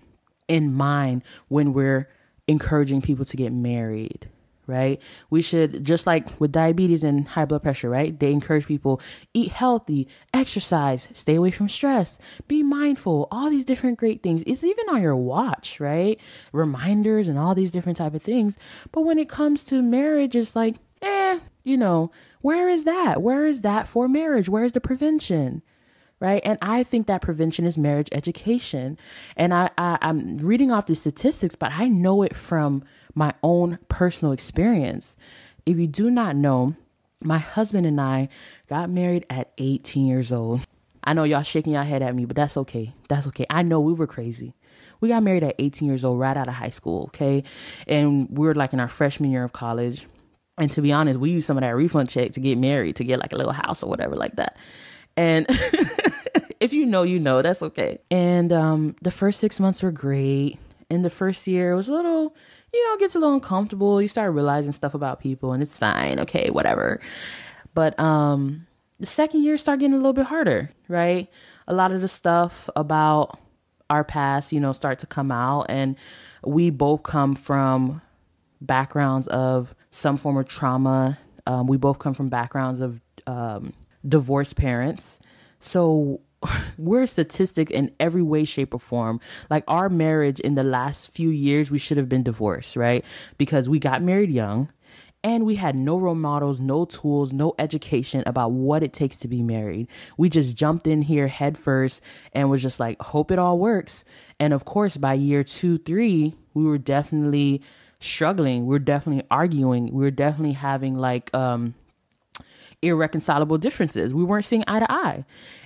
in 0.49 0.75
mind 0.75 1.23
when 1.49 1.73
we're 1.73 2.09
encouraging 2.47 3.01
people 3.01 3.25
to 3.25 3.37
get 3.37 3.53
married 3.53 4.29
right? 4.67 5.01
We 5.31 5.43
should, 5.43 5.85
just 5.85 6.07
like 6.07 6.29
with 6.41 6.53
diabetes 6.53 7.05
and 7.05 7.29
high 7.29 7.45
blood 7.45 7.63
pressure, 7.63 7.91
right? 7.91 8.19
They 8.19 8.33
encourage 8.33 8.67
people 8.67 9.01
eat 9.35 9.53
healthy, 9.53 10.09
exercise, 10.35 11.09
stay 11.13 11.37
away 11.37 11.51
from 11.51 11.69
stress, 11.69 12.19
be 12.49 12.63
mindful, 12.63 13.29
all 13.31 13.51
these 13.51 13.65
different 13.65 13.99
great 13.99 14.23
things. 14.23 14.43
It's 14.47 14.65
even 14.65 14.89
on 14.89 15.03
your 15.03 15.17
watch, 15.17 15.81
right? 15.81 16.19
Reminders 16.53 17.29
and 17.29 17.39
all 17.39 17.55
these 17.55 17.71
different 17.71 17.99
type 17.99 18.15
of 18.15 18.23
things. 18.23 18.59
But 18.93 19.03
when 19.03 19.19
it 19.19 19.29
comes 19.29 19.65
to 19.65 19.83
marriage, 19.83 20.35
it's 20.35 20.57
like, 20.57 20.77
eh, 21.03 21.41
you 21.65 21.77
know, 21.77 22.11
where 22.41 22.69
is 22.69 22.85
that? 22.85 23.23
Where 23.23 23.45
is 23.45 23.63
that 23.63 23.89
for 23.89 24.09
marriage? 24.09 24.49
Where's 24.49 24.73
the 24.73 24.81
prevention? 24.81 25.63
Right? 26.21 26.41
And 26.45 26.59
I 26.63 26.83
think 26.83 27.07
that 27.07 27.23
prevention 27.23 27.67
is 27.67 27.77
marriage 27.77 28.09
education. 28.13 28.99
And 29.37 29.53
I, 29.53 29.71
I 29.77 29.99
am 30.01 30.39
reading 30.39 30.71
off 30.73 30.87
the 30.87 30.95
statistics, 30.95 31.55
but 31.55 31.73
I 31.73 31.89
know 31.89 32.23
it 32.23 32.35
from 32.35 32.85
my 33.15 33.35
own 33.43 33.79
personal 33.89 34.33
experience. 34.33 35.17
If 35.65 35.79
you 35.79 35.87
do 35.87 36.11
not 36.11 36.37
know, 36.37 36.75
my 37.23 37.39
husband 37.39 37.87
and 37.87 38.01
I 38.01 38.29
got 38.69 38.91
married 38.91 39.27
at 39.29 39.53
18 39.59 40.07
years 40.07 40.33
old. 40.33 40.61
I 41.05 41.13
know 41.13 41.25
y'all 41.25 41.43
shaking 41.43 41.75
your 41.75 41.85
head 41.85 42.03
at 42.03 42.15
me, 42.15 42.25
but 42.25 42.37
that's 42.37 42.57
okay. 42.57 42.93
That's 43.09 43.27
okay. 43.29 43.47
I 43.49 43.63
know 43.63 43.81
we 43.81 43.93
were 43.93 44.07
crazy. 44.07 44.55
We 45.01 45.09
got 45.09 45.23
married 45.23 45.45
at 45.45 45.55
18 45.59 45.87
years 45.87 46.05
old, 46.05 46.19
right 46.19 46.37
out 46.37 46.49
of 46.49 46.55
high 46.55 46.71
school, 46.71 47.05
okay? 47.05 47.45
And 47.87 48.29
we 48.31 48.47
were 48.47 48.55
like 48.55 48.73
in 48.73 48.81
our 48.81 48.89
freshman 48.89 49.31
year 49.31 49.45
of 49.45 49.53
college. 49.53 50.07
And 50.59 50.71
to 50.73 50.81
be 50.81 50.91
honest, 50.91 51.21
we 51.21 51.31
used 51.31 51.47
some 51.47 51.59
of 51.59 51.63
that 51.63 51.77
refund 51.77 52.09
check 52.09 52.33
to 52.33 52.41
get 52.41 52.59
married, 52.59 52.97
to 52.97 53.05
get 53.05 53.21
like 53.21 53.33
a 53.33 53.37
little 53.37 53.53
house 53.53 53.83
or 53.83 53.91
whatever 53.91 54.17
like 54.17 54.37
that. 54.37 54.57
And 55.17 55.47
if 56.61 56.73
you 56.73 56.87
know, 56.87 57.03
you 57.03 57.19
know, 57.19 57.43
that's 57.43 57.63
okay. 57.63 57.99
And 58.11 58.53
um, 58.53 58.97
the 59.03 59.11
first 59.11 59.41
six 59.41 59.59
months 59.61 59.83
were 59.83 59.91
great. 59.91 60.59
In 60.89 61.03
the 61.03 61.11
first 61.11 61.47
year, 61.47 61.73
it 61.73 61.77
was 61.77 61.89
a 61.89 61.93
little, 61.93 62.35
you 62.73 62.87
know, 62.87 62.97
gets 62.99 63.15
a 63.15 63.19
little 63.19 63.35
uncomfortable. 63.35 64.01
You 64.01 64.09
start 64.09 64.33
realizing 64.33 64.73
stuff 64.73 64.95
about 64.95 65.21
people, 65.21 65.53
and 65.53 65.63
it's 65.63 65.79
fine, 65.79 66.21
okay, 66.21 66.51
whatever. 66.51 67.01
But 67.75 67.99
um, 67.99 68.67
the 69.01 69.07
second 69.07 69.43
year 69.43 69.57
start 69.57 69.81
getting 69.81 69.95
a 69.95 69.97
little 69.97 70.13
bit 70.13 70.27
harder, 70.27 70.71
right? 70.89 71.29
A 71.67 71.75
lot 71.75 71.91
of 71.91 72.01
the 72.01 72.09
stuff 72.09 72.71
about 72.77 73.39
our 73.91 74.05
past, 74.05 74.53
you 74.53 74.61
know, 74.61 74.73
start 74.73 75.01
to 75.01 75.07
come 75.07 75.33
out, 75.33 75.67
and 75.69 75.97
we 76.45 76.71
both 76.71 77.03
come 77.03 77.35
from 77.35 78.01
backgrounds 78.61 79.27
of 79.29 79.75
some 79.91 80.17
form 80.17 80.37
of 80.37 80.47
trauma. 80.47 81.19
Um, 81.47 81.67
we 81.67 81.77
both 81.77 81.99
come 81.99 82.15
from 82.15 82.29
backgrounds 82.29 82.81
of 82.81 83.01
um, 83.27 83.73
divorced 84.07 84.57
parents. 84.57 85.19
So 85.59 86.21
we're 86.79 87.03
a 87.03 87.07
statistic 87.07 87.71
in 87.71 87.93
every 87.99 88.23
way, 88.23 88.45
shape, 88.45 88.75
or 88.75 88.81
form. 88.81 89.21
Like 89.51 89.65
our 89.69 89.89
marriage 89.89 90.41
in 90.41 90.55
the 90.55 90.65
last 90.65 91.11
few 91.11 91.31
years, 91.31 91.71
we 91.71 91.79
should 91.79 91.97
have 91.97 92.09
been 92.09 92.23
divorced, 92.23 92.77
right? 92.77 93.05
Because 93.39 93.69
we 93.69 93.79
got 93.79 94.03
married 94.03 94.31
young 94.31 94.71
and 95.25 95.45
we 95.45 95.57
had 95.57 95.75
no 95.75 95.99
role 95.99 96.15
models, 96.15 96.61
no 96.61 96.85
tools, 96.85 97.33
no 97.33 97.55
education 97.59 98.23
about 98.27 98.53
what 98.53 98.83
it 98.83 98.93
takes 98.93 99.17
to 99.19 99.29
be 99.29 99.43
married. 99.43 99.89
We 100.17 100.29
just 100.29 100.57
jumped 100.57 100.87
in 100.87 101.03
here 101.03 101.29
head 101.29 101.59
first 101.59 102.01
and 102.33 102.49
was 102.51 102.63
just 102.63 102.79
like, 102.79 103.01
hope 103.03 103.31
it 103.31 103.39
all 103.39 103.59
works. 103.59 104.05
And 104.39 104.53
of 104.53 104.65
course, 104.65 104.97
by 104.97 105.15
year 105.15 105.43
two, 105.43 105.79
three, 105.79 106.35
we 106.55 106.65
were 106.65 106.79
definitely 106.79 107.63
struggling. 107.99 108.67
We 108.67 108.69
we're 108.69 108.79
definitely 108.79 109.27
arguing. 109.31 109.87
We 109.87 110.05
were 110.05 110.11
definitely 110.11 110.53
having 110.53 110.95
like 110.95 111.35
um 111.35 111.75
irreconcilable 112.87 113.59
differences. 113.59 114.14
We 114.14 114.25
weren't 114.25 114.45
seeing 114.45 114.64
eye 114.66 114.81
to 114.81 114.90
eye. 114.90 115.25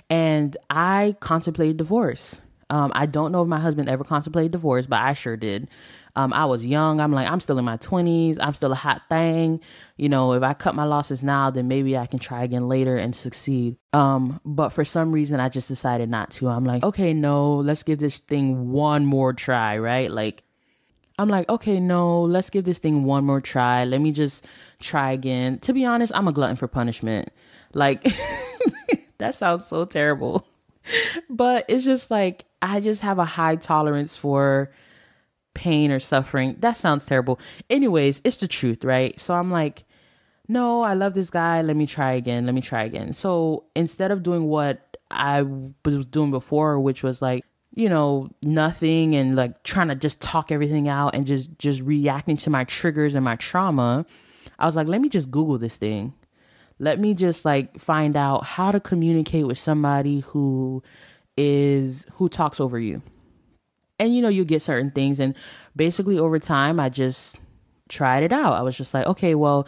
And 0.09 0.57
I 0.69 1.15
contemplated 1.19 1.77
divorce. 1.77 2.37
Um, 2.69 2.91
I 2.95 3.05
don't 3.05 3.31
know 3.31 3.41
if 3.41 3.47
my 3.47 3.59
husband 3.59 3.89
ever 3.89 4.03
contemplated 4.03 4.51
divorce, 4.51 4.85
but 4.85 4.99
I 4.99 5.13
sure 5.13 5.35
did. 5.35 5.67
Um, 6.15 6.33
I 6.33 6.45
was 6.45 6.65
young. 6.65 6.99
I'm 6.99 7.11
like, 7.11 7.27
I'm 7.27 7.39
still 7.39 7.57
in 7.57 7.65
my 7.65 7.77
20s. 7.77 8.37
I'm 8.39 8.53
still 8.53 8.71
a 8.71 8.75
hot 8.75 9.03
thing. 9.09 9.59
You 9.97 10.09
know, 10.09 10.33
if 10.33 10.43
I 10.43 10.53
cut 10.53 10.75
my 10.75 10.83
losses 10.83 11.23
now, 11.23 11.51
then 11.51 11.67
maybe 11.67 11.97
I 11.97 12.05
can 12.05 12.19
try 12.19 12.43
again 12.43 12.67
later 12.67 12.97
and 12.97 13.15
succeed. 13.15 13.77
Um, 13.93 14.39
but 14.45 14.69
for 14.69 14.83
some 14.83 15.11
reason, 15.11 15.39
I 15.39 15.49
just 15.49 15.67
decided 15.67 16.09
not 16.09 16.31
to. 16.31 16.49
I'm 16.49 16.65
like, 16.65 16.83
okay, 16.83 17.13
no, 17.13 17.55
let's 17.55 17.83
give 17.83 17.99
this 17.99 18.17
thing 18.17 18.71
one 18.71 19.05
more 19.05 19.33
try, 19.33 19.77
right? 19.77 20.11
Like, 20.11 20.43
I'm 21.21 21.29
like, 21.29 21.47
okay, 21.49 21.79
no, 21.79 22.21
let's 22.21 22.49
give 22.49 22.65
this 22.65 22.79
thing 22.79 23.03
one 23.03 23.25
more 23.25 23.41
try. 23.41 23.85
Let 23.85 24.01
me 24.01 24.11
just 24.11 24.43
try 24.79 25.11
again. 25.11 25.59
To 25.59 25.71
be 25.71 25.85
honest, 25.85 26.11
I'm 26.15 26.27
a 26.27 26.31
glutton 26.31 26.55
for 26.55 26.67
punishment. 26.67 27.29
Like, 27.75 28.03
that 29.19 29.35
sounds 29.35 29.67
so 29.67 29.85
terrible. 29.85 30.47
But 31.29 31.65
it's 31.67 31.85
just 31.85 32.09
like, 32.09 32.45
I 32.63 32.79
just 32.79 33.01
have 33.01 33.19
a 33.19 33.25
high 33.25 33.55
tolerance 33.55 34.17
for 34.17 34.71
pain 35.53 35.91
or 35.91 35.99
suffering. 35.99 36.55
That 36.57 36.75
sounds 36.75 37.05
terrible. 37.05 37.39
Anyways, 37.69 38.19
it's 38.23 38.37
the 38.37 38.47
truth, 38.47 38.83
right? 38.83 39.19
So 39.19 39.35
I'm 39.35 39.51
like, 39.51 39.83
no, 40.47 40.81
I 40.81 40.95
love 40.95 41.13
this 41.13 41.29
guy. 41.29 41.61
Let 41.61 41.75
me 41.75 41.85
try 41.85 42.13
again. 42.13 42.47
Let 42.47 42.55
me 42.55 42.61
try 42.61 42.83
again. 42.83 43.13
So 43.13 43.65
instead 43.75 44.09
of 44.09 44.23
doing 44.23 44.45
what 44.47 44.97
I 45.11 45.43
was 45.43 46.07
doing 46.07 46.31
before, 46.31 46.79
which 46.79 47.03
was 47.03 47.21
like, 47.21 47.45
you 47.73 47.87
know 47.87 48.29
nothing 48.41 49.15
and 49.15 49.35
like 49.35 49.63
trying 49.63 49.89
to 49.89 49.95
just 49.95 50.21
talk 50.21 50.51
everything 50.51 50.87
out 50.87 51.15
and 51.15 51.25
just 51.25 51.57
just 51.57 51.81
reacting 51.81 52.37
to 52.37 52.49
my 52.49 52.63
triggers 52.65 53.15
and 53.15 53.23
my 53.23 53.35
trauma 53.37 54.05
i 54.59 54.65
was 54.65 54.75
like 54.75 54.87
let 54.87 54.99
me 54.99 55.09
just 55.09 55.31
google 55.31 55.57
this 55.57 55.77
thing. 55.77 56.13
Let 56.81 56.99
me 56.99 57.13
just 57.13 57.45
like 57.45 57.79
find 57.79 58.17
out 58.17 58.43
how 58.43 58.71
to 58.71 58.79
communicate 58.79 59.45
with 59.45 59.59
somebody 59.59 60.21
who 60.21 60.81
is 61.37 62.07
who 62.13 62.27
talks 62.27 62.59
over 62.59 62.79
you. 62.79 63.03
And 63.99 64.15
you 64.15 64.21
know 64.23 64.29
you 64.29 64.43
get 64.43 64.63
certain 64.63 64.89
things 64.89 65.19
and 65.19 65.35
basically 65.75 66.17
over 66.17 66.39
time 66.39 66.79
i 66.79 66.89
just 66.89 67.37
tried 67.87 68.23
it 68.23 68.33
out. 68.33 68.53
I 68.53 68.63
was 68.63 68.75
just 68.75 68.95
like 68.95 69.05
okay 69.05 69.35
well 69.35 69.67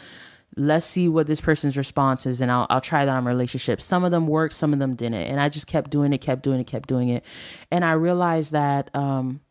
let's 0.56 0.86
see 0.86 1.08
what 1.08 1.28
this 1.28 1.42
person's 1.42 1.76
response 1.78 2.26
is 2.26 2.42
and 2.42 2.52
I'll, 2.52 2.68
I'll 2.70 2.82
try 2.82 3.06
that 3.06 3.12
on 3.12 3.26
relationships. 3.26 3.84
Some 3.84 4.04
of 4.04 4.12
them 4.12 4.28
worked 4.28 4.54
some 4.54 4.74
of 4.74 4.80
them 4.80 4.96
didn't 4.96 5.16
and 5.16 5.40
i 5.40 5.50
just 5.50 5.68
kept 5.68 5.90
doing 5.90 6.14
it 6.14 6.20
kept 6.20 6.44
doing 6.44 6.60
it 6.60 6.68
kept 6.68 6.88
doing 6.88 7.10
it. 7.10 7.24
And 7.72 7.84
i 7.84 7.94
realized 7.94 8.52
that 8.52 8.94
um 8.96 9.42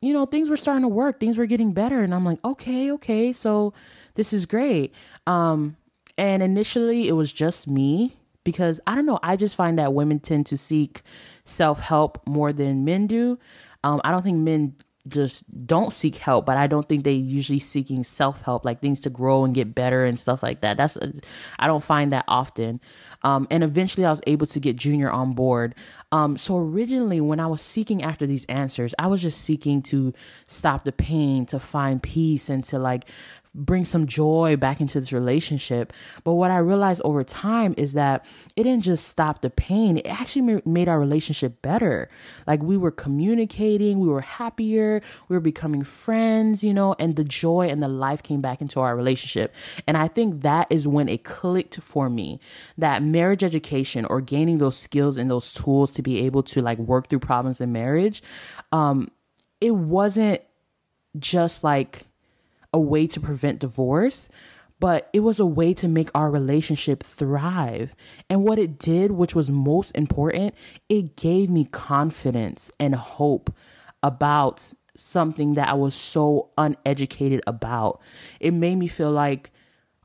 you 0.00 0.12
know 0.12 0.26
things 0.26 0.50
were 0.50 0.56
starting 0.56 0.82
to 0.82 0.88
work 0.88 1.20
things 1.20 1.38
were 1.38 1.46
getting 1.46 1.72
better 1.72 2.02
and 2.02 2.14
i'm 2.14 2.24
like 2.24 2.38
okay 2.44 2.90
okay 2.92 3.32
so 3.32 3.72
this 4.14 4.32
is 4.32 4.46
great. 4.46 4.94
Um 5.26 5.76
and 6.18 6.42
initially 6.42 7.08
it 7.08 7.12
was 7.12 7.32
just 7.32 7.68
me 7.68 8.16
because 8.44 8.80
i 8.86 8.94
don't 8.94 9.06
know 9.06 9.18
i 9.22 9.36
just 9.36 9.56
find 9.56 9.78
that 9.78 9.92
women 9.92 10.18
tend 10.18 10.46
to 10.46 10.56
seek 10.56 11.02
self-help 11.46 12.26
more 12.26 12.52
than 12.52 12.84
men 12.84 13.06
do. 13.06 13.38
Um, 13.82 14.00
I 14.04 14.10
don't 14.10 14.22
think 14.22 14.38
men 14.38 14.74
just 15.08 15.44
don't 15.66 15.92
seek 15.92 16.16
help 16.16 16.46
but 16.46 16.56
i 16.56 16.66
don't 16.66 16.88
think 16.88 17.04
they 17.04 17.12
usually 17.12 17.58
seeking 17.58 18.02
self-help 18.02 18.64
like 18.64 18.80
things 18.80 19.00
to 19.00 19.10
grow 19.10 19.44
and 19.44 19.54
get 19.54 19.74
better 19.74 20.04
and 20.04 20.18
stuff 20.18 20.42
like 20.42 20.60
that. 20.60 20.76
That's 20.76 20.96
i 21.58 21.66
don't 21.66 21.84
find 21.84 22.12
that 22.12 22.24
often. 22.28 22.80
Um, 23.22 23.46
and 23.50 23.64
eventually 23.64 24.04
i 24.04 24.10
was 24.10 24.20
able 24.26 24.46
to 24.46 24.60
get 24.60 24.76
junior 24.76 25.10
on 25.10 25.34
board. 25.34 25.74
Um, 26.12 26.38
so 26.38 26.56
originally 26.58 27.20
when 27.20 27.40
i 27.40 27.46
was 27.46 27.62
seeking 27.62 28.02
after 28.02 28.26
these 28.26 28.44
answers 28.46 28.94
i 28.98 29.06
was 29.06 29.20
just 29.22 29.40
seeking 29.40 29.82
to 29.82 30.12
stop 30.46 30.84
the 30.84 30.92
pain 30.92 31.46
to 31.46 31.58
find 31.58 32.02
peace 32.02 32.48
and 32.48 32.62
to 32.64 32.78
like 32.78 33.08
bring 33.56 33.84
some 33.84 34.06
joy 34.06 34.56
back 34.56 34.80
into 34.80 35.00
this 35.00 35.12
relationship. 35.12 35.92
But 36.24 36.34
what 36.34 36.50
I 36.50 36.58
realized 36.58 37.00
over 37.04 37.24
time 37.24 37.74
is 37.78 37.94
that 37.94 38.24
it 38.54 38.64
didn't 38.64 38.82
just 38.82 39.08
stop 39.08 39.40
the 39.40 39.50
pain, 39.50 39.98
it 39.98 40.06
actually 40.06 40.62
made 40.64 40.88
our 40.88 41.00
relationship 41.00 41.62
better. 41.62 42.08
Like 42.46 42.62
we 42.62 42.76
were 42.76 42.90
communicating, 42.90 43.98
we 43.98 44.08
were 44.08 44.20
happier, 44.20 45.00
we 45.28 45.36
were 45.36 45.40
becoming 45.40 45.82
friends, 45.82 46.62
you 46.62 46.74
know, 46.74 46.94
and 46.98 47.16
the 47.16 47.24
joy 47.24 47.68
and 47.68 47.82
the 47.82 47.88
life 47.88 48.22
came 48.22 48.40
back 48.40 48.60
into 48.60 48.80
our 48.80 48.94
relationship. 48.94 49.54
And 49.86 49.96
I 49.96 50.08
think 50.08 50.42
that 50.42 50.66
is 50.70 50.86
when 50.86 51.08
it 51.08 51.24
clicked 51.24 51.82
for 51.82 52.10
me 52.10 52.40
that 52.76 53.02
marriage 53.02 53.42
education 53.42 54.04
or 54.04 54.20
gaining 54.20 54.58
those 54.58 54.76
skills 54.76 55.16
and 55.16 55.30
those 55.30 55.52
tools 55.54 55.92
to 55.94 56.02
be 56.02 56.18
able 56.20 56.42
to 56.44 56.60
like 56.60 56.78
work 56.78 57.08
through 57.08 57.20
problems 57.20 57.60
in 57.60 57.72
marriage, 57.72 58.22
um, 58.72 59.10
it 59.60 59.70
wasn't 59.70 60.42
just 61.18 61.64
like 61.64 62.04
a 62.76 62.78
way 62.78 63.06
to 63.06 63.18
prevent 63.18 63.60
divorce, 63.60 64.28
but 64.78 65.08
it 65.14 65.20
was 65.20 65.40
a 65.40 65.46
way 65.46 65.72
to 65.72 65.88
make 65.88 66.10
our 66.14 66.30
relationship 66.30 67.02
thrive. 67.02 67.94
And 68.28 68.44
what 68.44 68.58
it 68.58 68.78
did, 68.78 69.12
which 69.12 69.34
was 69.34 69.50
most 69.50 69.92
important, 69.92 70.54
it 70.90 71.16
gave 71.16 71.48
me 71.48 71.64
confidence 71.64 72.70
and 72.78 72.94
hope 72.94 73.50
about 74.02 74.74
something 74.94 75.54
that 75.54 75.68
I 75.68 75.74
was 75.74 75.94
so 75.94 76.50
uneducated 76.58 77.40
about. 77.46 78.00
It 78.40 78.52
made 78.52 78.76
me 78.76 78.88
feel 78.88 79.10
like, 79.10 79.50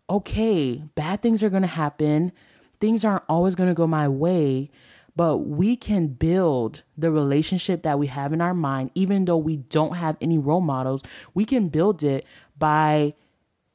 okay, 0.10 0.82
bad 0.96 1.22
things 1.22 1.44
are 1.44 1.50
going 1.50 1.62
to 1.64 1.68
happen. 1.68 2.32
Things 2.80 3.04
aren't 3.04 3.24
always 3.28 3.56
going 3.56 3.70
to 3.70 3.76
go 3.76 3.88
my 3.88 4.08
way, 4.08 4.72
but 5.16 5.40
we 5.40 5.76
can 5.76 6.08
build 6.08 6.84
the 6.98 7.12
relationship 7.12 7.84
that 7.84 8.00
we 8.00 8.08
have 8.08 8.32
in 8.32 8.42
our 8.42 8.54
mind, 8.54 8.92
even 8.96 9.26
though 9.26 9.38
we 9.38 9.58
don't 9.58 9.96
have 9.96 10.16
any 10.22 10.38
role 10.38 10.62
models. 10.62 11.04
We 11.34 11.44
can 11.44 11.68
build 11.68 12.02
it 12.04 12.26
by 12.62 13.14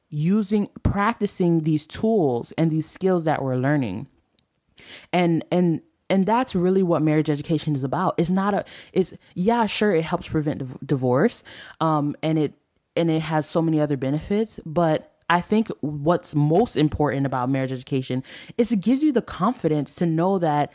using 0.09 0.69
practicing 0.81 1.61
these 1.61 1.85
tools 1.85 2.51
and 2.57 2.71
these 2.71 2.89
skills 2.89 3.25
that 3.25 3.43
we're 3.43 3.57
learning 3.57 4.07
and 5.13 5.45
and 5.51 5.81
and 6.09 6.25
that's 6.25 6.55
really 6.55 6.81
what 6.81 7.01
marriage 7.01 7.29
education 7.29 7.75
is 7.75 7.83
about 7.83 8.15
it's 8.17 8.29
not 8.29 8.53
a 8.53 8.63
it's 8.93 9.13
yeah 9.35 9.65
sure 9.65 9.93
it 9.93 10.03
helps 10.03 10.29
prevent 10.29 10.59
div- 10.59 10.77
divorce 10.85 11.43
um 11.81 12.15
and 12.23 12.39
it 12.39 12.53
and 12.95 13.11
it 13.11 13.21
has 13.21 13.45
so 13.45 13.61
many 13.61 13.81
other 13.81 13.97
benefits 13.97 14.59
but 14.65 15.13
I 15.29 15.41
think 15.41 15.69
what's 15.81 16.33
most 16.33 16.77
important 16.77 17.25
about 17.25 17.49
marriage 17.49 17.73
education 17.73 18.23
is 18.57 18.71
it 18.71 18.79
gives 18.79 19.03
you 19.03 19.11
the 19.11 19.21
confidence 19.21 19.93
to 19.95 20.05
know 20.05 20.39
that 20.39 20.71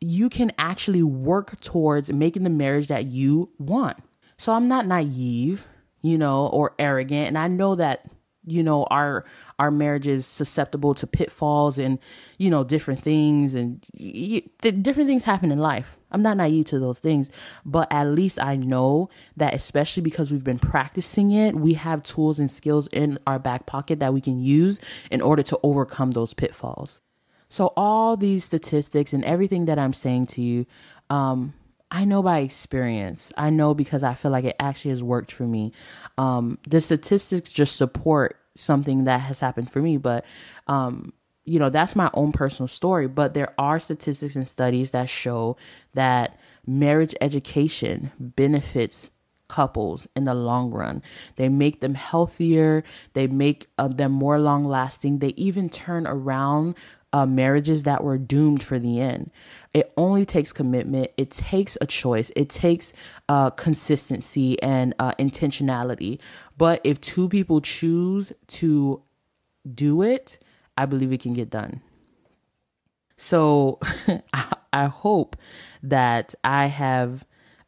you 0.00 0.28
can 0.28 0.50
actually 0.58 1.04
work 1.04 1.60
towards 1.60 2.12
making 2.12 2.42
the 2.42 2.50
marriage 2.50 2.88
that 2.88 3.04
you 3.04 3.50
want. 3.58 3.98
So 4.36 4.52
I'm 4.54 4.66
not 4.66 4.86
naive 4.86 5.68
you 6.02 6.18
know, 6.18 6.46
or 6.48 6.74
arrogant. 6.78 7.28
And 7.28 7.38
I 7.38 7.48
know 7.48 7.74
that, 7.76 8.10
you 8.44 8.62
know, 8.62 8.84
our 8.84 9.24
our 9.58 9.70
marriage 9.70 10.08
is 10.08 10.26
susceptible 10.26 10.94
to 10.94 11.06
pitfalls 11.06 11.78
and, 11.78 11.98
you 12.38 12.50
know, 12.50 12.64
different 12.64 13.00
things 13.00 13.54
and 13.54 13.84
y- 13.98 14.42
different 14.58 15.08
things 15.08 15.24
happen 15.24 15.52
in 15.52 15.58
life. 15.58 15.96
I'm 16.10 16.22
not 16.22 16.36
naive 16.36 16.66
to 16.66 16.78
those 16.78 16.98
things, 16.98 17.30
but 17.64 17.90
at 17.90 18.08
least 18.08 18.40
I 18.40 18.56
know 18.56 19.08
that 19.36 19.54
especially 19.54 20.02
because 20.02 20.30
we've 20.30 20.44
been 20.44 20.58
practicing 20.58 21.30
it, 21.30 21.54
we 21.54 21.74
have 21.74 22.02
tools 22.02 22.38
and 22.38 22.50
skills 22.50 22.88
in 22.88 23.18
our 23.26 23.38
back 23.38 23.64
pocket 23.66 24.00
that 24.00 24.12
we 24.12 24.20
can 24.20 24.40
use 24.40 24.80
in 25.10 25.20
order 25.20 25.42
to 25.44 25.58
overcome 25.62 26.10
those 26.10 26.34
pitfalls. 26.34 27.00
So 27.48 27.72
all 27.76 28.16
these 28.16 28.44
statistics 28.44 29.12
and 29.12 29.24
everything 29.24 29.66
that 29.66 29.78
I'm 29.78 29.92
saying 29.92 30.26
to 30.28 30.42
you, 30.42 30.66
um, 31.10 31.54
I 31.92 32.06
know 32.06 32.22
by 32.22 32.38
experience. 32.38 33.32
I 33.36 33.50
know 33.50 33.74
because 33.74 34.02
I 34.02 34.14
feel 34.14 34.30
like 34.30 34.46
it 34.46 34.56
actually 34.58 34.92
has 34.92 35.02
worked 35.02 35.30
for 35.30 35.42
me. 35.42 35.72
Um, 36.16 36.58
the 36.66 36.80
statistics 36.80 37.52
just 37.52 37.76
support 37.76 38.38
something 38.54 39.04
that 39.04 39.18
has 39.18 39.40
happened 39.40 39.70
for 39.70 39.82
me, 39.82 39.98
but 39.98 40.24
um, 40.66 41.12
you 41.44 41.58
know, 41.58 41.68
that's 41.68 41.94
my 41.94 42.10
own 42.14 42.32
personal 42.32 42.66
story. 42.66 43.08
But 43.08 43.34
there 43.34 43.52
are 43.58 43.78
statistics 43.78 44.36
and 44.36 44.48
studies 44.48 44.92
that 44.92 45.10
show 45.10 45.58
that 45.92 46.38
marriage 46.66 47.14
education 47.20 48.10
benefits 48.18 49.08
couples 49.48 50.08
in 50.16 50.24
the 50.24 50.34
long 50.34 50.70
run. 50.70 51.02
They 51.36 51.50
make 51.50 51.80
them 51.80 51.92
healthier, 51.92 52.84
they 53.12 53.26
make 53.26 53.68
uh, 53.76 53.88
them 53.88 54.12
more 54.12 54.38
long 54.38 54.64
lasting, 54.64 55.18
they 55.18 55.34
even 55.36 55.68
turn 55.68 56.06
around 56.06 56.74
uh, 57.12 57.26
marriages 57.26 57.82
that 57.82 58.02
were 58.02 58.18
doomed 58.18 58.62
for 58.62 58.78
the 58.78 59.00
end. 59.00 59.30
It 59.74 59.92
only 59.96 60.24
takes 60.24 60.52
commitment, 60.52 61.10
it 61.16 61.30
takes 61.30 61.78
a 61.80 61.86
choice, 61.86 62.30
it 62.36 62.48
takes 62.48 62.92
uh, 63.28 63.50
consistency 63.50 64.60
and 64.62 64.94
uh, 64.98 65.12
intentionality. 65.18 66.18
But 66.56 66.80
if 66.84 67.00
two 67.00 67.28
people 67.28 67.60
choose 67.60 68.32
to 68.48 69.02
do 69.74 70.02
it, 70.02 70.38
I 70.76 70.86
believe 70.86 71.12
it 71.12 71.20
can 71.20 71.34
get 71.34 71.50
done. 71.50 71.80
So 73.16 73.78
I 74.72 74.86
hope 74.86 75.36
that 75.82 76.34
I 76.42 76.66
have 76.66 77.24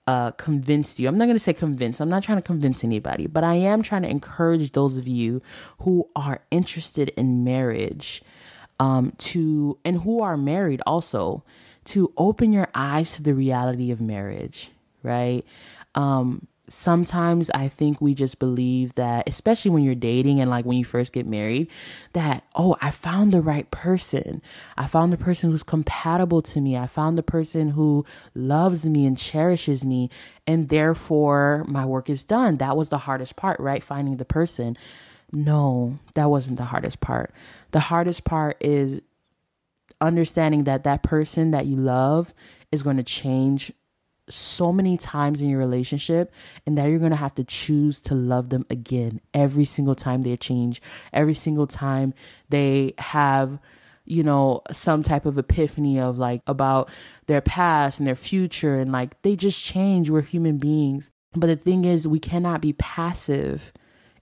uh, 0.07 0.33
convinced 0.33 0.99
you. 0.99 1.09
I'm 1.09 1.15
not 1.15 1.27
going 1.27 1.37
to 1.37 1.43
say 1.43 1.53
convince. 1.53 2.01
I'm 2.01 2.09
not 2.09 2.23
trying 2.23 2.39
to 2.39 2.43
convince 2.43 2.85
anybody, 2.85 3.27
but 3.27 3.45
I 3.45 3.55
am 3.55 3.83
trying 3.83 4.03
to 4.03 4.11
encourage 4.11 4.73
those 4.73 4.97
of 4.97 5.09
you 5.09 5.41
who 5.81 6.09
are 6.15 6.43
interested 6.51 7.11
in 7.11 7.45
marriage 7.45 8.23
um, 8.81 9.13
to, 9.19 9.79
and 9.85 10.01
who 10.03 10.21
are 10.21 10.37
married 10.37 10.83
also, 10.87 11.43
to 11.87 12.13
open 12.17 12.53
your 12.53 12.69
eyes 12.75 13.13
to 13.15 13.23
the 13.23 13.35
reality 13.35 13.91
of 13.91 14.01
marriage, 14.01 14.71
right? 15.03 15.45
Um, 15.95 16.49
sometimes 16.69 17.51
I 17.51 17.69
think 17.69 18.01
we 18.01 18.15
just 18.15 18.39
believe 18.39 18.95
that, 18.95 19.29
especially 19.29 19.71
when 19.71 19.83
you're 19.83 19.95
dating 19.95 20.41
and 20.41 20.51
like 20.51 20.65
when 20.65 20.79
you 20.79 20.85
first 20.85 21.13
get 21.13 21.27
married, 21.27 21.69
that, 22.15 22.45
oh, 22.55 22.77
I 22.81 22.91
found 22.91 23.33
the 23.33 23.43
right 23.43 23.71
person. 23.71 24.41
I 24.77 24.87
found 24.87 25.13
the 25.13 25.19
person 25.19 25.51
who's 25.51 25.63
compatible 25.63 26.43
to 26.43 26.61
me. 26.61 26.77
I 26.77 26.87
found 26.87 27.19
the 27.19 27.23
person 27.23 27.71
who 27.71 28.05
loves 28.35 28.87
me 28.87 29.07
and 29.07 29.19
cherishes 29.19 29.85
me. 29.85 30.11
And 30.47 30.69
therefore, 30.69 31.65
my 31.69 31.85
work 31.85 32.09
is 32.09 32.25
done. 32.25 32.57
That 32.59 32.77
was 32.77 32.89
the 32.89 32.99
hardest 32.99 33.37
part, 33.37 33.61
right? 33.61 33.85
Finding 33.85 34.17
the 34.17 34.25
person. 34.25 34.77
No, 35.33 35.99
that 36.15 36.31
wasn't 36.31 36.59
the 36.59 36.65
hardest 36.65 37.01
part. 37.01 37.33
The 37.75 37.81
hardest 37.81 38.25
part 38.25 38.57
is 38.61 39.01
understanding 40.01 40.65
that 40.65 40.85
that 40.85 41.03
person 41.03 41.51
that 41.51 41.67
you 41.67 41.77
love 41.77 42.33
is 42.73 42.83
going 42.83 42.97
to 42.97 43.03
change 43.03 43.73
so 44.29 44.73
many 44.73 44.97
times 44.97 45.43
in 45.43 45.51
your 45.51 45.59
relationship 45.59 46.33
and 46.67 46.79
that 46.79 46.87
you're 46.89 46.99
going 46.99 47.11
to 47.11 47.17
have 47.17 47.35
to 47.35 47.45
choose 47.45 48.01
to 48.01 48.15
love 48.15 48.49
them 48.49 48.65
again 48.71 49.21
every 49.35 49.67
single 49.67 49.95
time 49.95 50.23
they 50.23 50.35
change 50.35 50.81
every 51.13 51.35
single 51.35 51.67
time 51.67 52.15
they 52.49 52.95
have 52.97 53.59
you 54.05 54.23
know 54.23 54.63
some 54.71 55.03
type 55.03 55.27
of 55.27 55.39
epiphany 55.39 55.99
of 55.99 56.19
like 56.19 56.43
about 56.47 56.89
their 57.27 57.41
past 57.41 57.99
and 57.99 58.07
their 58.07 58.15
future 58.15 58.79
and 58.79 58.93
like 58.93 59.21
they 59.23 59.37
just 59.37 59.63
change. 59.63 60.11
We're 60.11 60.23
human 60.23 60.59
beings. 60.59 61.11
But 61.35 61.49
the 61.49 61.57
thing 61.57 61.85
is 61.85 62.07
we 62.07 62.21
cannot 62.21 62.61
be 62.61 62.75
passive 62.75 63.73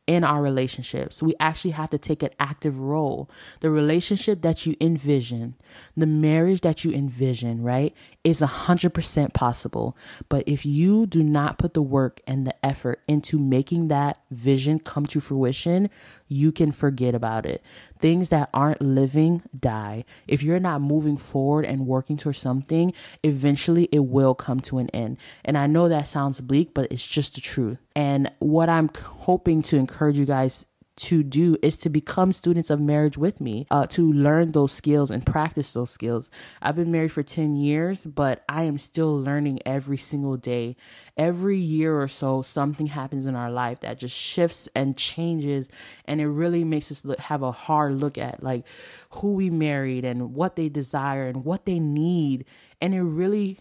in 0.06 0.24
our 0.24 0.42
relationships. 0.42 1.22
We 1.22 1.34
actually 1.38 1.72
have 1.72 1.90
to 1.90 1.98
take 1.98 2.22
an 2.22 2.30
active 2.40 2.78
role. 2.78 3.30
The 3.60 3.70
relationship 3.70 4.42
that 4.42 4.66
you 4.66 4.76
envision, 4.80 5.54
the 5.96 6.06
marriage 6.06 6.62
that 6.62 6.84
you 6.84 6.92
envision, 6.92 7.62
right, 7.62 7.94
is 8.24 8.40
100% 8.40 9.34
possible. 9.34 9.96
But 10.28 10.44
if 10.46 10.64
you 10.64 11.06
do 11.06 11.22
not 11.22 11.58
put 11.58 11.74
the 11.74 11.82
work 11.82 12.20
and 12.26 12.46
the 12.46 12.64
effort 12.64 13.00
into 13.08 13.38
making 13.38 13.88
that 13.88 14.20
vision 14.30 14.78
come 14.78 15.06
to 15.06 15.20
fruition, 15.20 15.90
you 16.28 16.52
can 16.52 16.72
forget 16.72 17.14
about 17.14 17.46
it. 17.46 17.62
Things 17.98 18.28
that 18.28 18.48
aren't 18.54 18.80
living 18.80 19.42
die. 19.58 20.04
If 20.28 20.42
you're 20.42 20.60
not 20.60 20.80
moving 20.80 21.16
forward 21.16 21.64
and 21.64 21.86
working 21.86 22.16
towards 22.16 22.38
something, 22.38 22.92
eventually 23.22 23.88
it 23.90 24.04
will 24.04 24.34
come 24.34 24.60
to 24.60 24.78
an 24.78 24.88
end. 24.90 25.16
And 25.44 25.58
I 25.58 25.66
know 25.66 25.88
that 25.88 26.06
sounds 26.06 26.40
bleak, 26.40 26.74
but 26.74 26.90
it's 26.92 27.06
just 27.06 27.34
the 27.34 27.40
truth. 27.40 27.78
And 27.96 28.30
what 28.38 28.68
I'm 28.68 28.88
hoping 28.94 29.62
to 29.62 29.76
encourage 29.76 30.16
you 30.16 30.26
guys 30.26 30.66
to 30.94 31.22
do 31.22 31.56
is 31.62 31.76
to 31.78 31.88
become 31.88 32.32
students 32.32 32.68
of 32.70 32.80
marriage 32.80 33.16
with 33.16 33.40
me, 33.40 33.66
uh, 33.70 33.86
to 33.86 34.12
learn 34.12 34.52
those 34.52 34.72
skills 34.72 35.10
and 35.10 35.24
practice 35.24 35.72
those 35.72 35.90
skills. 35.90 36.30
I've 36.60 36.76
been 36.76 36.92
married 36.92 37.12
for 37.12 37.22
10 37.22 37.56
years, 37.56 38.04
but 38.04 38.44
I 38.48 38.64
am 38.64 38.78
still 38.78 39.18
learning 39.18 39.60
every 39.64 39.96
single 39.96 40.36
day. 40.36 40.76
Every 41.16 41.58
year 41.58 42.00
or 42.00 42.08
so, 42.08 42.42
something 42.42 42.88
happens 42.88 43.26
in 43.26 43.34
our 43.34 43.50
life 43.50 43.80
that 43.80 43.98
just 43.98 44.16
shifts 44.16 44.68
and 44.74 44.96
changes, 44.96 45.68
and 46.04 46.20
it 46.20 46.28
really 46.28 46.64
makes 46.64 46.90
us 46.92 47.04
look, 47.04 47.18
have 47.18 47.42
a 47.42 47.52
hard 47.52 47.94
look 47.94 48.18
at 48.18 48.42
like 48.42 48.64
who 49.10 49.34
we 49.34 49.50
married 49.50 50.04
and 50.04 50.34
what 50.34 50.56
they 50.56 50.68
desire 50.68 51.26
and 51.26 51.44
what 51.44 51.64
they 51.64 51.78
need. 51.78 52.44
And 52.80 52.94
it 52.94 53.02
really 53.02 53.58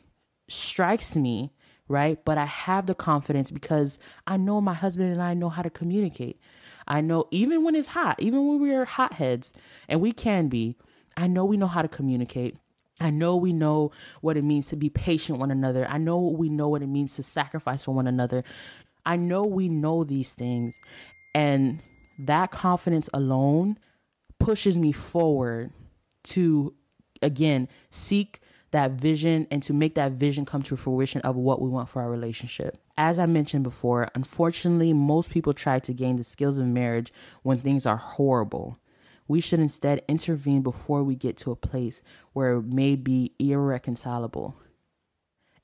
strikes 0.47 1.15
me 1.15 1.53
right? 1.91 2.23
But 2.25 2.37
I 2.37 2.45
have 2.45 2.87
the 2.87 2.95
confidence 2.95 3.51
because 3.51 3.99
I 4.25 4.37
know 4.37 4.61
my 4.61 4.73
husband 4.73 5.11
and 5.11 5.21
I 5.21 5.33
know 5.33 5.49
how 5.49 5.61
to 5.61 5.69
communicate. 5.69 6.39
I 6.87 7.01
know 7.01 7.27
even 7.31 7.63
when 7.63 7.75
it's 7.75 7.89
hot, 7.89 8.21
even 8.21 8.47
when 8.47 8.59
we 8.59 8.73
are 8.73 8.85
hotheads, 8.85 9.53
and 9.87 10.01
we 10.01 10.11
can 10.11 10.47
be, 10.47 10.77
I 11.15 11.27
know 11.27 11.45
we 11.45 11.57
know 11.57 11.67
how 11.67 11.81
to 11.81 11.87
communicate. 11.87 12.57
I 12.99 13.09
know 13.09 13.35
we 13.35 13.53
know 13.53 13.91
what 14.21 14.37
it 14.37 14.43
means 14.43 14.67
to 14.67 14.75
be 14.75 14.89
patient 14.89 15.39
one 15.39 15.51
another. 15.51 15.87
I 15.89 15.97
know 15.97 16.19
we 16.19 16.49
know 16.49 16.69
what 16.69 16.81
it 16.81 16.87
means 16.87 17.15
to 17.15 17.23
sacrifice 17.23 17.83
for 17.83 17.93
one 17.93 18.07
another. 18.07 18.43
I 19.05 19.15
know 19.15 19.43
we 19.43 19.69
know 19.69 20.03
these 20.03 20.33
things. 20.33 20.79
And 21.33 21.81
that 22.19 22.51
confidence 22.51 23.09
alone 23.13 23.79
pushes 24.39 24.77
me 24.77 24.91
forward 24.91 25.71
to 26.23 26.73
again 27.21 27.67
seek 27.89 28.40
that 28.71 28.91
vision 28.91 29.47
and 29.51 29.61
to 29.63 29.73
make 29.73 29.95
that 29.95 30.13
vision 30.13 30.45
come 30.45 30.61
to 30.63 30.77
fruition 30.77 31.21
of 31.21 31.35
what 31.35 31.61
we 31.61 31.69
want 31.69 31.89
for 31.89 32.01
our 32.01 32.09
relationship. 32.09 32.77
As 32.97 33.19
I 33.19 33.25
mentioned 33.25 33.63
before, 33.63 34.09
unfortunately, 34.15 34.93
most 34.93 35.29
people 35.29 35.53
try 35.53 35.79
to 35.79 35.93
gain 35.93 36.15
the 36.15 36.23
skills 36.23 36.57
of 36.57 36.65
marriage 36.65 37.13
when 37.43 37.59
things 37.59 37.85
are 37.85 37.97
horrible. 37.97 38.77
We 39.27 39.41
should 39.41 39.59
instead 39.59 40.03
intervene 40.07 40.61
before 40.61 41.03
we 41.03 41.15
get 41.15 41.37
to 41.37 41.51
a 41.51 41.55
place 41.55 42.01
where 42.33 42.53
it 42.53 42.63
may 42.63 42.95
be 42.95 43.33
irreconcilable. 43.39 44.55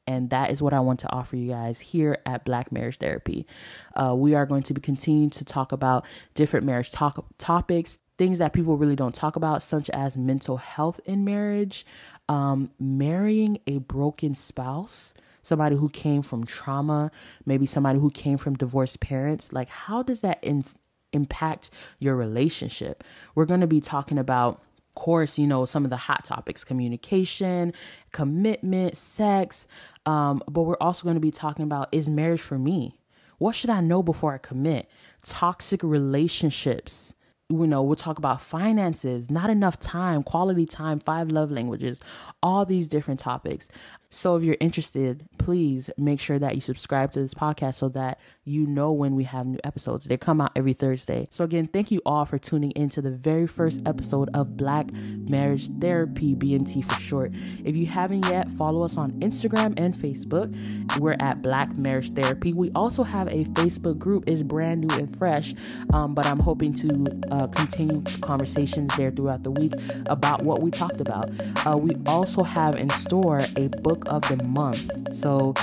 And 0.08 0.30
that 0.30 0.52
is 0.52 0.62
what 0.62 0.74
I 0.74 0.80
want 0.80 1.02
to 1.02 1.12
offer 1.12 1.36
you 1.36 1.50
guys 1.50 1.80
here 1.80 2.20
at 2.26 2.46
Black 2.46 2.72
Marriage 2.72 2.98
Therapy. 2.98 3.46
Uh, 3.94 4.16
we 4.16 4.36
are 4.36 4.46
going 4.46 4.64
to 4.64 4.74
be 4.74 4.80
continuing 4.80 5.30
to 5.32 5.44
talk 5.44 5.74
about 5.74 6.08
different 6.34 6.66
marriage 6.66 6.92
talk- 6.92 7.26
topics, 7.38 8.00
things 8.18 8.38
that 8.38 8.54
people 8.54 8.78
really 8.78 8.96
don't 8.96 9.14
talk 9.14 9.36
about, 9.36 9.62
such 9.62 9.90
as 9.90 10.16
mental 10.16 10.58
health 10.58 11.02
in 11.06 11.26
marriage, 11.26 11.86
um, 12.30 12.72
marrying 12.80 13.60
a 13.68 13.80
broken 13.80 14.36
spouse, 14.36 15.14
somebody 15.44 15.76
who 15.76 15.90
came 15.90 16.22
from 16.22 16.46
trauma, 16.46 17.12
maybe 17.46 17.66
somebody 17.66 18.00
who 18.00 18.12
came 18.12 18.38
from 18.38 18.56
divorced 18.56 19.00
parents, 19.00 19.54
like 19.54 19.70
how 19.70 20.04
does 20.04 20.22
that 20.22 20.44
in- 20.44 20.66
impact 21.14 21.70
your 22.00 22.16
relationship? 22.16 23.04
We're 23.36 23.46
going 23.46 23.62
to 23.62 23.68
be 23.68 23.82
talking 23.82 24.18
about 24.18 24.62
course, 24.98 25.38
you 25.38 25.46
know, 25.46 25.64
some 25.64 25.84
of 25.84 25.92
the 25.92 25.98
hot 25.98 26.26
topics 26.26 26.64
communication, 26.64 27.72
commitment, 28.12 28.98
sex. 28.98 29.68
Um, 30.08 30.42
but 30.50 30.64
we're 30.64 30.78
also 30.82 31.04
going 31.04 31.16
to 31.16 31.22
be 31.22 31.32
talking 31.32 31.64
about 31.64 31.90
is 31.92 32.10
marriage 32.10 32.42
for 32.42 32.58
me? 32.58 33.00
What 33.38 33.54
should 33.54 33.70
I 33.70 33.82
know 33.82 34.02
before 34.02 34.34
I 34.34 34.40
commit? 34.40 34.90
Toxic 35.24 35.84
relationships 35.84 37.14
you 37.50 37.66
know, 37.66 37.82
we'll 37.82 37.96
talk 37.96 38.18
about 38.18 38.42
finances, 38.42 39.30
not 39.30 39.50
enough 39.50 39.80
time, 39.80 40.22
quality 40.22 40.66
time, 40.66 41.00
five 41.00 41.30
love 41.30 41.50
languages, 41.50 42.02
all 42.44 42.66
these 42.66 42.90
different 42.90 43.22
topics. 43.22 43.70
So 44.10 44.36
if 44.38 44.44
you're 44.44 44.58
interested, 44.60 45.28
please 45.38 45.90
make 45.98 46.20
sure 46.20 46.40
that 46.40 46.56
you 46.56 46.62
subscribe 46.62 47.12
to 47.12 47.22
this 47.22 47.34
podcast 47.34 47.76
so 47.76 47.90
that 47.90 48.20
you 48.46 48.66
know 48.66 48.92
when 48.92 49.16
we 49.16 49.26
have 49.26 49.46
new 49.46 49.60
episodes. 49.64 50.06
They 50.06 50.18
come 50.18 50.40
out 50.40 50.52
every 50.56 50.74
Thursday. 50.74 51.28
So 51.32 51.44
again, 51.44 51.68
thank 51.68 51.92
you 51.92 52.02
all 52.06 52.24
for 52.24 52.38
tuning 52.38 52.72
in 52.72 52.90
to 52.92 53.02
the 53.02 53.12
very 53.12 53.48
first 53.48 53.82
episode 53.86 54.30
of 54.34 54.56
Black 54.56 54.92
Marriage 54.94 55.70
Therapy, 55.80 56.36
BMT 56.36 56.86
for 56.86 57.00
short. 57.00 57.34
If 57.64 57.76
you 57.76 57.86
haven't 57.86 58.26
yet, 58.28 58.50
follow 58.52 58.84
us 58.84 58.98
on 58.98 59.12
Instagram 59.20 59.74
and 59.78 59.94
Facebook. 59.96 60.56
We're 61.00 61.18
at 61.20 61.42
Black 61.42 61.78
Marriage 61.78 62.14
Therapy. 62.14 62.54
We 62.54 62.72
also 62.74 63.04
have 63.04 63.28
a 63.28 63.44
Facebook 63.46 64.00
group. 64.00 64.24
It's 64.28 64.42
brand 64.42 64.82
new 64.82 64.96
and 64.96 65.16
fresh, 65.18 65.54
um, 65.94 66.16
but 66.16 66.26
I'm 66.26 66.40
hoping 66.40 66.74
to 66.76 67.06
uh, 67.32 67.48
continue 67.48 68.02
conversations 68.22 68.96
there 68.96 69.12
throughout 69.12 69.44
the 69.44 69.52
week 69.52 69.74
about 70.06 70.44
what 70.44 70.62
we 70.62 70.72
talked 70.72 71.02
about. 71.02 71.30
Uh, 71.66 71.78
we 71.78 71.96
also 72.06 72.44
have 72.44 72.76
in 72.76 72.90
store 72.90 73.42
a 73.58 73.68
book 73.98 74.14
of 74.14 74.22
the 74.30 74.44
month. 74.44 74.90
So 75.14 75.54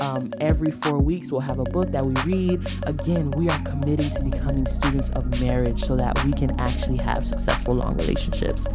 Um, 0.00 0.32
every 0.40 0.70
four 0.70 0.98
weeks, 0.98 1.30
we'll 1.30 1.42
have 1.42 1.58
a 1.58 1.64
book 1.64 1.92
that 1.92 2.06
we 2.06 2.14
read. 2.24 2.66
Again, 2.84 3.30
we 3.32 3.50
are 3.50 3.62
committing 3.64 4.08
to 4.12 4.22
becoming 4.22 4.66
students 4.66 5.10
of 5.10 5.42
marriage 5.42 5.84
so 5.84 5.94
that 5.94 6.24
we 6.24 6.32
can 6.32 6.58
actually 6.58 6.96
have 6.96 7.26
successful 7.26 7.74
long 7.74 7.98
relationships. 7.98 8.66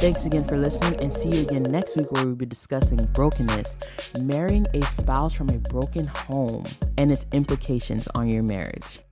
Thanks 0.00 0.26
again 0.26 0.42
for 0.42 0.56
listening 0.56 0.98
and 0.98 1.14
see 1.14 1.28
you 1.28 1.42
again 1.42 1.62
next 1.62 1.96
week 1.96 2.10
where 2.10 2.24
we'll 2.24 2.34
be 2.34 2.46
discussing 2.46 2.98
brokenness, 3.12 3.76
marrying 4.22 4.66
a 4.74 4.82
spouse 4.86 5.32
from 5.32 5.50
a 5.50 5.58
broken 5.58 6.04
home, 6.04 6.64
and 6.98 7.12
its 7.12 7.26
implications 7.30 8.08
on 8.16 8.26
your 8.26 8.42
marriage. 8.42 9.05